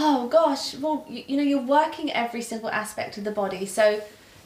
[0.00, 3.66] Oh gosh, well you, you know you're working every single aspect of the body.
[3.66, 4.00] So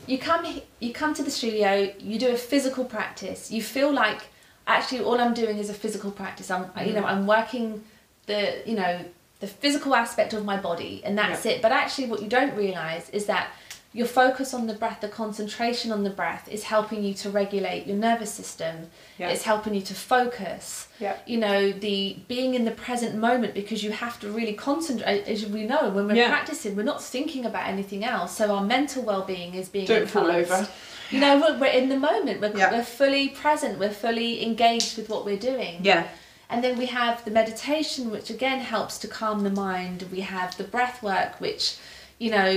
[0.07, 0.47] you come
[0.81, 3.51] you come to the studio, you do a physical practice.
[3.51, 4.23] You feel like
[4.67, 6.51] actually all I'm doing is a physical practice.
[6.51, 7.13] I'm you know mm.
[7.13, 7.85] I'm working
[8.27, 9.05] the you know
[9.41, 11.61] the physical aspect of my body and that's it.
[11.61, 13.51] But actually what you don't realize is that
[13.95, 17.87] your focus on the breath, the concentration on the breath is helping you to regulate
[17.87, 18.89] your nervous system.
[19.19, 19.29] Yeah.
[19.29, 21.17] It's helping you to focus Yeah.
[21.27, 25.45] you know the being in the present moment because you have to really concentrate as
[25.47, 26.29] we know when we're Yeah.
[26.29, 30.31] practicing we're not thinking about anything else so our mental well-being is being Don't fall
[30.31, 30.67] over.
[31.11, 32.73] you know we're, we're in the moment we're, Yeah.
[32.73, 36.07] we're fully present we're fully engaged with what we're doing Yeah.
[36.49, 40.57] and then we have the meditation which again helps to calm the mind we have
[40.57, 41.77] the breath work which
[42.23, 42.51] you know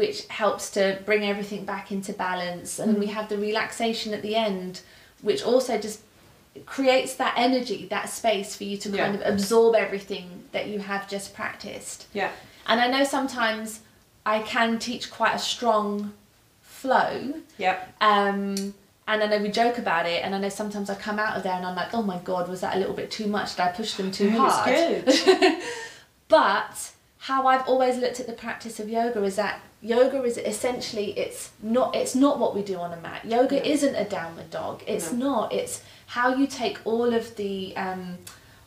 [0.00, 4.22] which helps to bring everything back into balance and then we have the relaxation at
[4.22, 4.80] the end
[5.28, 6.00] which also just
[6.66, 9.20] creates that energy that space for you to kind Yeah.
[9.20, 12.30] of absorb everything that you have just practiced Yeah.
[12.66, 13.80] and i know sometimes
[14.34, 16.12] i can teach quite a strong
[16.60, 17.78] flow Yeah.
[18.00, 18.74] um,
[19.10, 21.42] and I know we joke about it, and I know sometimes I come out of
[21.42, 23.56] there and I'm like, oh my god, was that a little bit too much?
[23.56, 24.64] Did I push them too hard?
[25.04, 25.58] good.
[26.28, 26.91] But
[27.22, 31.52] how I've always looked at the practice of yoga is that yoga is essentially it's
[31.62, 33.24] not it's not what we do on a mat.
[33.24, 33.62] Yoga No.
[33.62, 34.82] isn't a downward dog.
[34.88, 35.26] It's No.
[35.26, 35.52] not.
[35.52, 38.18] It's how you take all of the um,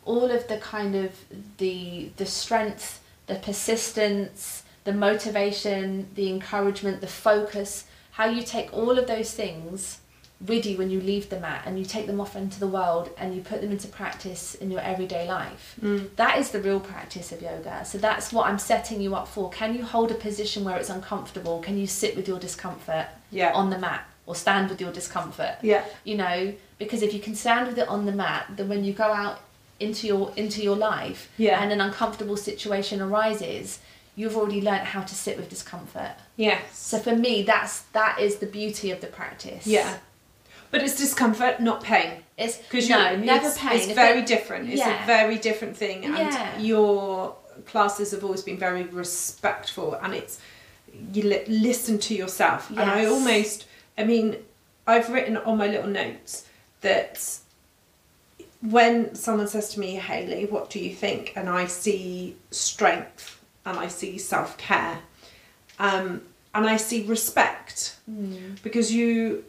[0.06, 1.12] all of the kind of
[1.58, 8.98] the the strength, the persistence, the motivation, the encouragement, the focus, how you take all
[8.98, 10.00] of those things
[10.46, 13.10] with you when you leave the mat and you take them off into the world
[13.18, 15.76] and you put them into practice in your everyday life.
[15.82, 16.10] Mm.
[16.18, 17.86] That is the real practice of yoga.
[17.86, 19.50] So that's what I'm setting you up for.
[19.50, 21.60] Can you hold a position where it's uncomfortable?
[21.62, 23.54] Can you sit with your discomfort Yeah.
[23.54, 25.56] on the mat or stand with your discomfort?
[25.62, 25.86] Yeah.
[26.04, 28.92] You know, because if you can stand with it on the mat, then when you
[28.92, 29.40] go out
[29.80, 31.62] into your into your life Yeah.
[31.62, 33.80] and an uncomfortable situation arises,
[34.18, 36.12] you've already learnt how to sit with discomfort.
[36.36, 36.62] Yes.
[36.78, 39.66] So for me, that's that is the beauty of the practice.
[39.66, 39.98] Yeah.
[40.76, 42.12] But it's discomfort, not pain.
[42.38, 43.78] It's Because no, never it's, pain.
[43.78, 44.70] It's If very it- different.
[44.70, 46.60] It's a very different thing, and Yeah.
[46.60, 47.34] your
[47.66, 50.38] classes have always been very respectful, and it's
[51.14, 52.70] you li- listen to yourself.
[52.72, 53.68] And I almost,
[53.98, 54.36] I mean,
[54.86, 56.44] I've written on my little notes
[56.82, 57.26] that
[58.62, 61.32] when someone says to me, Haley, what do you think?
[61.38, 65.00] And I see strength and I see self care,
[65.80, 66.22] um,
[66.54, 68.62] and I see respect Mm.
[68.62, 69.46] because you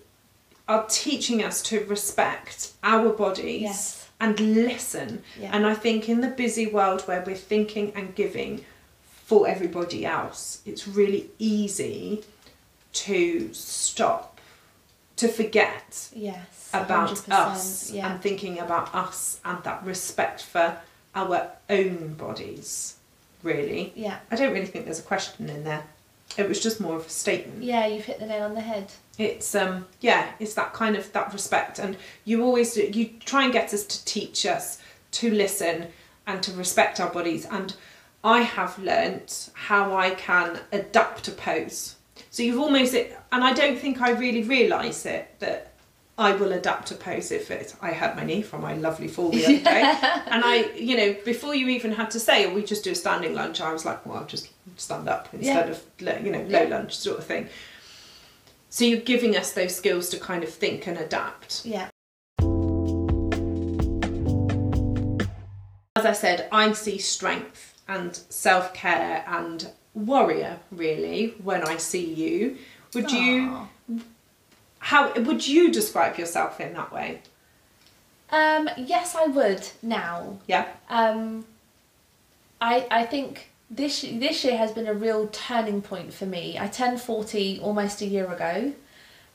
[0.68, 4.08] are teaching us to respect our bodies Yes.
[4.20, 5.22] and listen.
[5.40, 5.50] Yeah.
[5.52, 8.64] And I think in the busy world where we're thinking and giving
[9.24, 12.24] for everybody else, it's really easy
[12.92, 14.40] to stop,
[15.16, 16.70] to forget Yes.
[16.72, 18.10] about us Yeah.
[18.12, 20.78] and thinking about us and that respect for
[21.14, 22.94] our own bodies,
[23.42, 23.92] really.
[23.94, 24.18] yeah.
[24.30, 25.84] I don't really think there's a question in there.
[26.36, 27.62] It was just more of a statement.
[27.62, 28.92] Yeah, you've hit the nail on the head.
[29.18, 33.44] It's um yeah, it's that kind of that respect and you always do, you try
[33.44, 34.78] and get us to teach us
[35.12, 35.88] to listen
[36.26, 37.46] and to respect our bodies.
[37.46, 37.74] And
[38.22, 41.94] I have learnt how I can adapt a pose.
[42.30, 45.72] So you've almost, it, and I don't think I really realise it that
[46.18, 47.74] I will adapt a pose if it.
[47.82, 49.82] I hurt my knee from my lovely fall the other day,
[50.26, 52.94] and I, you know, before you even had to say, "Oh, we just do a
[52.94, 55.66] standing lunge," I was like, "Well, I'll just stand up instead
[56.00, 56.10] Yeah.
[56.12, 56.68] of, you know, low Yeah.
[56.68, 57.48] lunge sort of thing."
[58.70, 61.64] So you're giving us those skills to kind of think and adapt.
[61.64, 61.88] Yeah.
[65.96, 72.04] As I said, I see strength and self care and warrior really when I see
[72.12, 72.58] you.
[72.94, 73.68] Would you?
[74.78, 77.20] How would you describe yourself in that way?
[78.30, 80.38] Um, yes, I would now.
[80.46, 80.66] Yeah.
[80.88, 81.44] Um,
[82.60, 86.56] I I think this this year has been a real turning point for me.
[86.58, 88.72] I turned forty almost a year ago,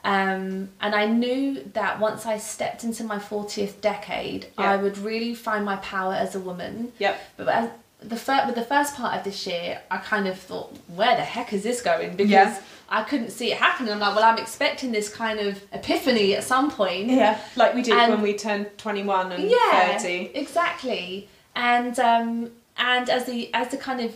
[0.03, 4.71] um, and I knew that once I stepped into my fortieth decade, Yeah.
[4.71, 6.91] I would really find my power as a woman.
[6.99, 7.21] Yep.
[7.37, 7.69] But as
[8.01, 11.23] the fir- with the first part of this year, I kind of thought, where the
[11.23, 12.15] heck is this going?
[12.15, 12.59] Because Yeah.
[12.91, 13.93] I couldn't see it happening.
[13.93, 17.07] I'm like, well, I'm expecting this kind of epiphany at some point.
[17.07, 20.31] Yeah, like we did And- when we turned 21 and yeah 30.
[20.35, 24.13] exactly and um and as the as the kind of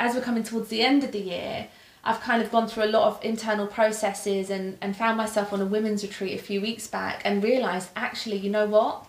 [0.00, 1.66] as we're coming towards the end of the year
[2.04, 5.60] i've kind of gone through a lot of internal processes and and found myself on
[5.62, 9.06] a women's retreat a few weeks back and realized actually you know what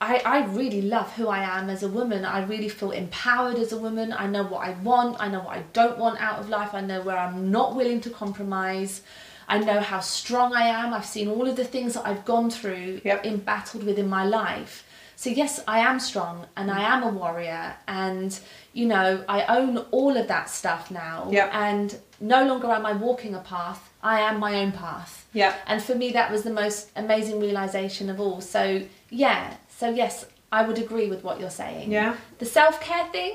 [0.00, 2.24] I, I really love who I am as a woman.
[2.24, 4.12] I really feel empowered as a woman.
[4.12, 5.16] I know what I want.
[5.18, 6.74] I know what I don't want out of life.
[6.74, 9.02] I know where I'm not willing to compromise.
[9.48, 10.92] I know how strong I am.
[10.92, 13.24] I've seen all of the things that I've gone through Yep.
[13.24, 14.84] in battled with in my life.
[15.18, 18.38] So yes, I am strong and I am a warrior and
[18.74, 21.28] you know, I own all of that stuff now.
[21.30, 21.50] Yep.
[21.54, 23.90] And no longer am I walking a path.
[24.02, 25.26] I am my own path.
[25.32, 25.54] Yeah.
[25.66, 28.42] And for me, that was the most amazing realization of all.
[28.42, 31.90] So, yeah, so yes, I would agree with what you're saying.
[31.92, 32.16] Yeah.
[32.38, 33.34] The self care thing,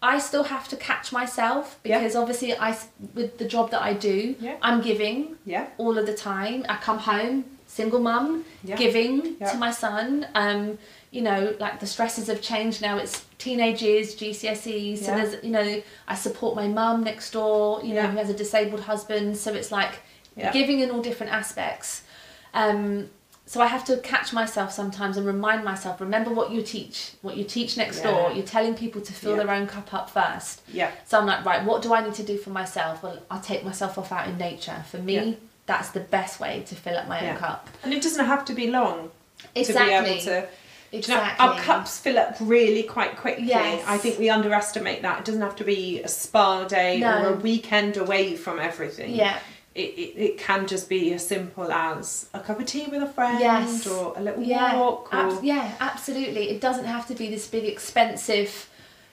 [0.00, 1.98] I still have to catch myself Yeah.
[1.98, 2.76] because obviously, I
[3.14, 4.56] with the job that I do, Yeah.
[4.62, 5.66] I'm giving Yeah.
[5.78, 6.64] all of the time.
[6.68, 8.76] I come home, single mum, Yeah.
[8.76, 9.50] giving Yeah.
[9.52, 10.26] to my son.
[10.34, 10.78] Um,
[11.10, 12.96] you know, like the stresses have changed now.
[12.96, 14.98] It's teenage years, GCSEs.
[15.04, 15.16] So Yeah.
[15.24, 17.80] there's, you know, I support my mum next door.
[17.82, 18.10] You know, Yeah.
[18.12, 19.36] who has a disabled husband.
[19.36, 19.94] So it's like
[20.36, 20.52] Yeah.
[20.52, 22.02] giving in all different aspects.
[22.54, 23.10] Um,
[23.46, 26.00] so I have to catch myself sometimes and remind myself.
[26.00, 27.12] Remember what you teach.
[27.22, 28.10] What you teach next Yeah.
[28.10, 28.32] door.
[28.32, 29.44] You're telling people to fill Yeah.
[29.44, 30.62] their own cup up first.
[30.68, 30.90] Yeah.
[31.06, 33.02] So I'm like, right, what do I need to do for myself?
[33.02, 34.84] Well, I'll take myself off out in nature.
[34.90, 35.32] For me, Yeah.
[35.66, 37.68] that's the best way to fill up my own cup.
[37.82, 39.10] And it doesn't have to be long
[39.54, 39.94] Exactly.
[39.96, 40.48] to be able to.
[40.92, 41.46] Do you know, exactly.
[41.48, 43.44] our cups fill up really quite quickly.
[43.46, 43.82] Yes.
[43.86, 45.20] I think we underestimate that.
[45.20, 47.22] It doesn't have to be a spa day No.
[47.22, 49.14] or a weekend away from everything.
[49.14, 49.38] Yeah.
[49.74, 53.06] It, it, it can just be as simple as a cup of tea with a
[53.06, 53.86] friend Yes.
[53.86, 54.78] or a little Yeah.
[54.78, 55.12] walk.
[55.12, 56.50] Or, Abs- yeah, absolutely.
[56.50, 58.68] It doesn't have to be this big, expensive,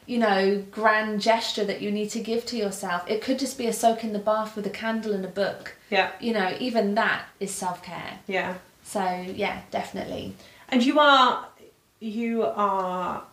[0.06, 3.04] you know, grand gesture that you need to give to yourself.
[3.10, 5.76] It could just be a soak in the bath with a candle and a book.
[5.90, 6.12] yeah.
[6.20, 8.20] You know, even that is self care.
[8.28, 8.56] Yeah.
[8.84, 9.04] So
[9.34, 10.36] yeah, definitely.
[10.68, 11.48] And you are
[12.02, 13.24] you are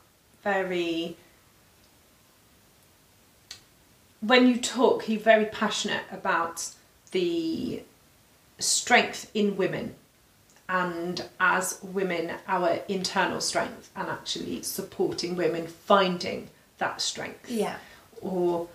[0.45, 1.17] very
[4.21, 6.71] when you talk you're very passionate about
[7.17, 7.83] the
[8.59, 9.95] strength in women
[10.69, 16.49] and as women our internal strength and actually supporting women finding
[16.79, 17.77] that strength Yeah.
[18.21, 18.69] or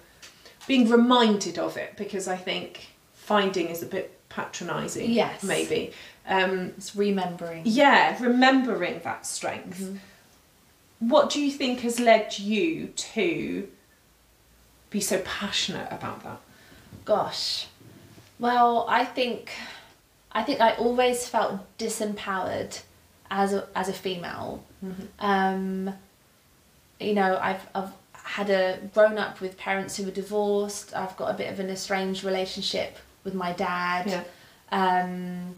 [0.68, 5.44] being reminded of it because I think finding is a bit patronizing Yes.
[5.44, 5.92] maybe
[6.26, 7.62] um, It's remembering.
[7.66, 9.80] yeah, remembering that strength.
[9.82, 11.10] Mm-hmm.
[11.10, 13.68] What do you think has led you to
[14.90, 16.40] be so passionate about that?
[17.06, 17.68] Gosh.
[18.42, 19.52] Well, I think
[20.32, 22.82] I think I always felt disempowered
[23.30, 24.64] as a as a female.
[25.20, 25.94] Um,
[27.00, 30.96] you know, I've I've had a grown up with parents who were divorced.
[30.96, 34.08] I've got a bit of an estranged relationship with my dad.
[34.08, 34.24] Yeah.
[34.72, 35.56] Um,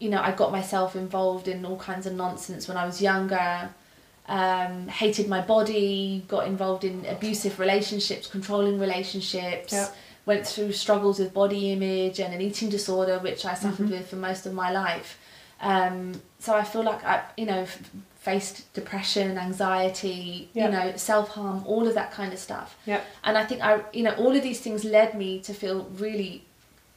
[0.00, 3.70] you know, I got myself involved in all kinds of nonsense when I was younger.
[4.26, 9.88] Um, hated my body, got involved in abusive relationships, controlling relationships, Yeah.
[10.26, 14.16] Went through struggles with body image and an eating disorder, which I suffered with for
[14.16, 15.18] most of my life.
[15.60, 20.64] Um, so I feel like I, you know, f- faced depression, anxiety, Yeah.
[20.66, 22.76] you know, self harm, all of that kind of stuff.
[22.86, 23.00] Yeah.
[23.22, 26.44] And I think I, you know, all of these things led me to feel really,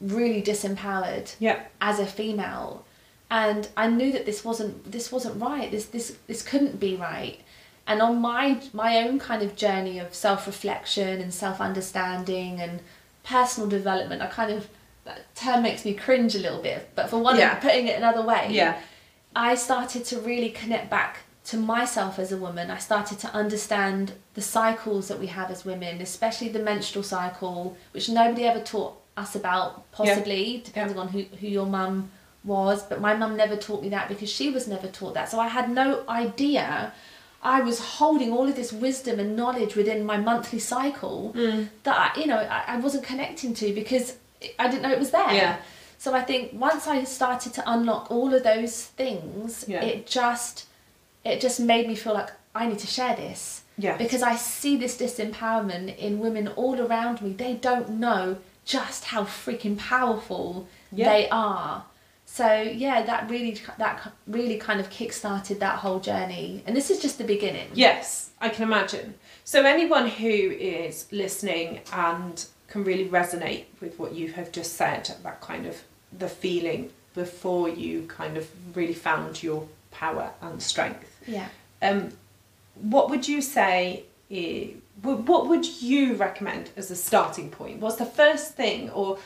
[0.01, 1.59] really disempowered Yeah.
[1.81, 2.85] as a female
[3.29, 7.41] and I knew that this wasn't this wasn't right this this this couldn't be right
[7.85, 12.79] and on my my own kind of journey of self-reflection and self-understanding and
[13.27, 14.67] personal development I kind of
[15.03, 17.55] that term makes me cringe a little bit but for one Yeah.
[17.55, 18.79] putting it another way Yeah.
[19.35, 22.69] I started to really connect back to myself as a woman.
[22.69, 27.77] I started to understand the cycles that we have as women, especially the menstrual cycle,
[27.91, 32.09] which nobody ever taught us about, possibly, depending on who, who your mum
[32.43, 32.83] was.
[32.83, 35.29] But my mum never taught me that because she was never taught that.
[35.29, 36.91] So I had no idea.
[37.47, 41.63] I was holding all of this wisdom and knowledge within my monthly cycle hmm.
[41.83, 44.17] that I, you know I, I wasn't connecting to because
[44.59, 45.33] I didn't know it was there.
[45.33, 45.57] Yeah.
[45.97, 49.83] So I think once I started to unlock all of those things, Yeah.
[49.83, 50.65] it just
[51.23, 53.61] it just made me feel like I need to share this.
[53.77, 53.97] Yes.
[53.97, 57.31] Because I see this disempowerment in women all around me.
[57.33, 61.09] They don't know just how freaking powerful Yeah.
[61.09, 61.85] they are.
[62.37, 66.61] So yeah, that really that really kind of kick-started that whole journey.
[66.67, 67.69] And this is just the beginning.
[67.73, 69.15] Yes, I can imagine.
[69.43, 75.03] So anyone who is listening and can really resonate with what you have just said,
[75.23, 75.75] that kind of
[76.23, 81.19] the feeling before you kind of really found your power and strength.
[81.25, 81.47] Yeah.
[81.81, 82.11] Um,
[82.75, 84.03] what would you say?
[85.01, 87.79] What would you recommend as a starting point?
[87.79, 89.17] What's the first thing or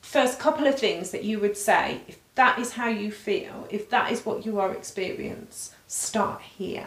[0.00, 3.90] first couple of things that you would say if that is how you feel, if
[3.90, 6.86] that is what you are experience, start here.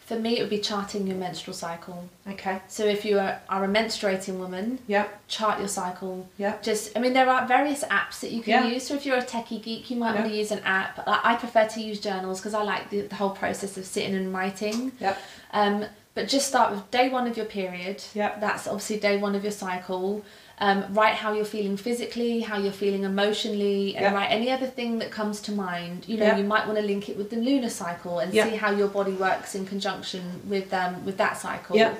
[0.00, 2.10] For me, it would be charting your menstrual cycle.
[2.28, 2.60] Okay.
[2.68, 5.06] So if you are, are a menstruating woman, Yeah.
[5.28, 6.28] chart your cycle.
[6.36, 6.56] Yeah.
[6.60, 8.66] Just, I mean, there are various apps that you can Yeah.
[8.74, 8.86] use.
[8.86, 10.20] So if you're a techie geek, you might Yeah.
[10.20, 11.02] want to use an app.
[11.06, 14.14] I I prefer to use journals because I like the, the whole process of sitting
[14.14, 14.92] and writing.
[15.00, 15.18] Yep.
[15.54, 18.04] Um, but just start with day one of your period.
[18.12, 18.38] Yeah.
[18.38, 20.22] That's obviously day one of your cycle.
[20.58, 24.14] Um, write how you're feeling physically, how you're feeling emotionally, and Yeah.
[24.14, 26.04] write any other thing that comes to mind.
[26.06, 26.36] You know, Yeah.
[26.38, 28.48] you might want to link it with the lunar cycle and Yeah.
[28.48, 31.76] see how your body works in conjunction with um, with that cycle.
[31.76, 31.94] Yeah.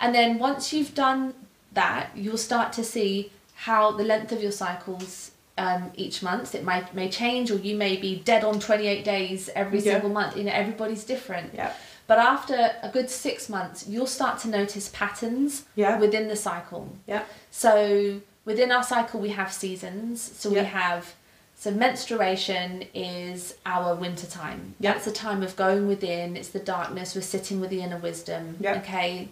[0.00, 1.34] And then once you've done
[1.74, 6.64] that, you'll start to see how the length of your cycles um, each month it
[6.64, 10.34] might may change, or you may be dead on twenty eight days every single month.
[10.36, 11.52] You know, everybody's different.
[11.54, 11.72] Yeah.
[12.06, 15.98] But after a good six months, you'll start to notice patterns Yeah.
[15.98, 16.88] within the cycle.
[17.06, 17.22] Yeah.
[17.50, 20.20] So within our cycle, we have seasons.
[20.36, 20.62] So Yeah.
[20.62, 21.14] we have
[21.54, 24.74] so menstruation is our winter time.
[24.80, 24.94] Yeah.
[24.94, 26.36] That's the time of going within.
[26.36, 27.14] It's the darkness.
[27.14, 28.56] We're sitting with the inner wisdom.
[28.58, 28.78] Yeah.
[28.78, 29.28] Okay.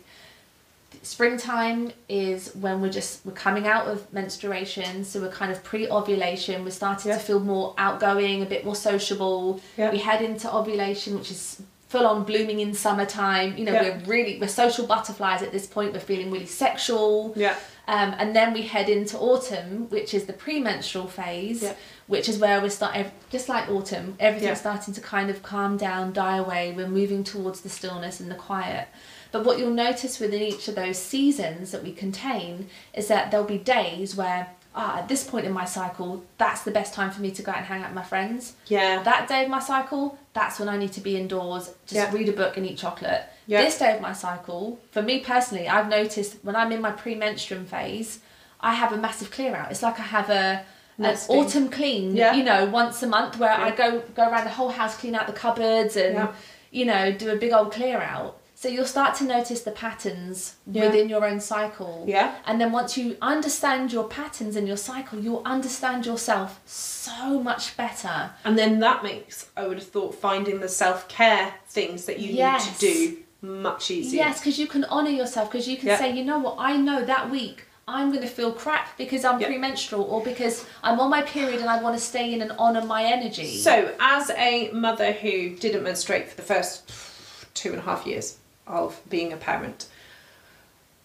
[1.02, 6.62] Springtime is when we're just we're coming out of menstruation, so we're kind of pre-ovulation.
[6.64, 9.60] We're starting to feel more outgoing, a bit more sociable.
[9.76, 9.90] Yeah.
[9.90, 13.56] We head into ovulation, which is full on blooming in summertime.
[13.58, 13.82] You know, Yeah.
[13.82, 15.92] we're really we're social butterflies at this point.
[15.92, 17.32] We're feeling really sexual.
[17.36, 17.56] Yeah.
[17.88, 21.72] Um, and then we head into autumn, which is the premenstrual phase, Yeah.
[22.06, 22.96] which is where we start
[23.32, 24.54] just like autumn, everything's Yeah.
[24.66, 26.72] starting to kind of calm down, die away.
[26.76, 28.86] We're moving towards the stillness and the quiet.
[29.32, 33.46] But what you'll notice within each of those seasons that we contain is that there'll
[33.46, 37.20] be days where, ah, at this point in my cycle, that's the best time for
[37.20, 38.52] me to go out and hang out with my friends.
[38.68, 39.02] Yeah.
[39.02, 42.10] That day of my cycle, that's when I need to be indoors, just Yeah.
[42.12, 43.24] read a book and eat chocolate.
[43.46, 43.62] Yeah.
[43.64, 47.66] This day of my cycle, for me personally, I've noticed when I'm in my premenstruum
[47.66, 48.20] phase,
[48.60, 49.70] I have a massive clear out.
[49.70, 50.64] It's like I have a
[50.98, 52.34] an autumn clean, Yeah.
[52.34, 55.26] you know, once a month where I go go around the whole house, clean out
[55.26, 56.28] the cupboards and
[56.70, 58.36] you know, do a big old clear out.
[58.60, 60.84] So you'll start to notice the patterns Yeah.
[60.84, 62.04] within your own cycle.
[62.06, 62.34] Yeah.
[62.44, 67.74] And then once you understand your patterns in your cycle, you'll understand yourself so much
[67.78, 68.32] better.
[68.44, 72.34] And then that makes, I would have thought, finding the self care things that you
[72.34, 72.66] Yes.
[72.66, 74.24] need to do much easier.
[74.24, 75.98] Yes, because you can honour yourself, because you can Yeah.
[75.98, 79.40] say, you know what, I know that week I'm going to feel crap because I'm
[79.40, 79.46] Yeah.
[79.46, 82.84] premenstrual or because I'm on my period and I want to stay in and honour
[82.84, 83.56] my energy.
[83.56, 86.82] So, as a mother who didn't menstruate for the first
[87.54, 88.36] two and a half years
[88.70, 89.88] of being a parent,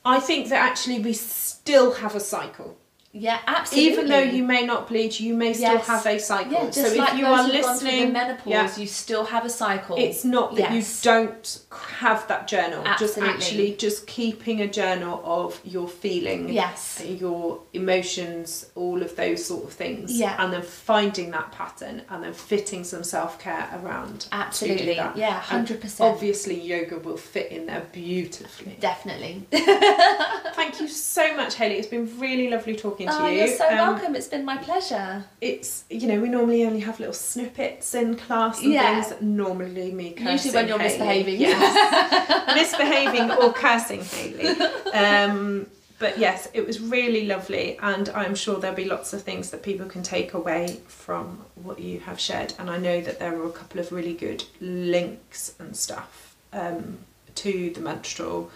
[0.03, 2.78] I think that actually we still have a cycle.
[3.18, 3.91] Yeah, absolutely.
[3.91, 5.88] Even though you may not bleed, you may still Yes.
[5.88, 6.51] have a cycle.
[6.51, 8.76] yeah, just so if like you those are who've gone through the listening, menopause, yeah,
[8.78, 9.95] you still have a cycle.
[9.97, 10.99] it's not that Yes.
[11.05, 11.59] you don't
[11.99, 12.84] have that journal.
[12.86, 13.24] Absolutely.
[13.34, 17.01] Just actually just keeping a journal of your feeling, Yes.
[17.05, 20.11] your emotions, all of those sort of things.
[20.11, 20.36] Yeah.
[20.43, 24.28] And then finding that pattern and then fitting some self care around.
[24.32, 24.95] Absolutely.
[24.95, 26.01] Yeah, 100%.
[26.01, 28.76] Obviously, yoga will fit in there beautifully.
[28.80, 29.45] Definitely.
[29.51, 31.76] Thank you so much, Haley.
[31.76, 33.38] It's been really lovely talking to oh, you.
[33.39, 34.16] you're so Um, welcome.
[34.16, 35.24] It's been my pleasure.
[35.41, 39.01] it's you know we normally only have little snippets in class and Yeah.
[39.03, 39.22] things.
[39.22, 40.32] Normally me cursing.
[40.32, 40.97] Usually when you're Hayley.
[40.97, 41.39] misbehaving.
[41.41, 44.47] Yes, misbehaving or cursing Haley.
[44.93, 49.49] Um, but yes, it was really lovely, and I'm sure there'll be lots of things
[49.51, 52.53] that people can take away from what you have shared.
[52.60, 56.97] And I know that there are a couple of really good links and stuff um,
[57.36, 58.51] to the menstrual.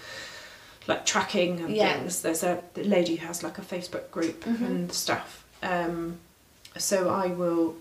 [0.90, 1.94] Like tracking and Yeah.
[1.94, 2.22] things.
[2.24, 4.66] There's a lady who has like a Facebook group Mhm.
[4.66, 5.46] and stuff.
[5.62, 6.18] Um,
[6.78, 7.76] so I will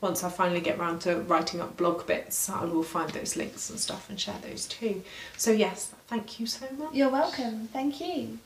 [0.00, 3.68] once I finally get around to writing up blog bits, I will find those links
[3.68, 5.02] and stuff and share those too.
[5.36, 6.94] So yes, thank you so much.
[6.94, 7.68] You're welcome.
[7.72, 8.38] Thank you.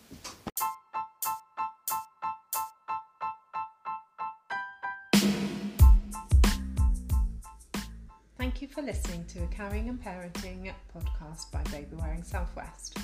[8.39, 12.99] Thank you for listening to a Carrying and Parenting podcast by Baby Wearing Southwest.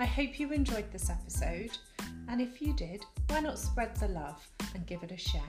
[0.00, 1.76] I hope you enjoyed this episode,
[2.28, 5.42] and if you did, why not spread the love and give it a share?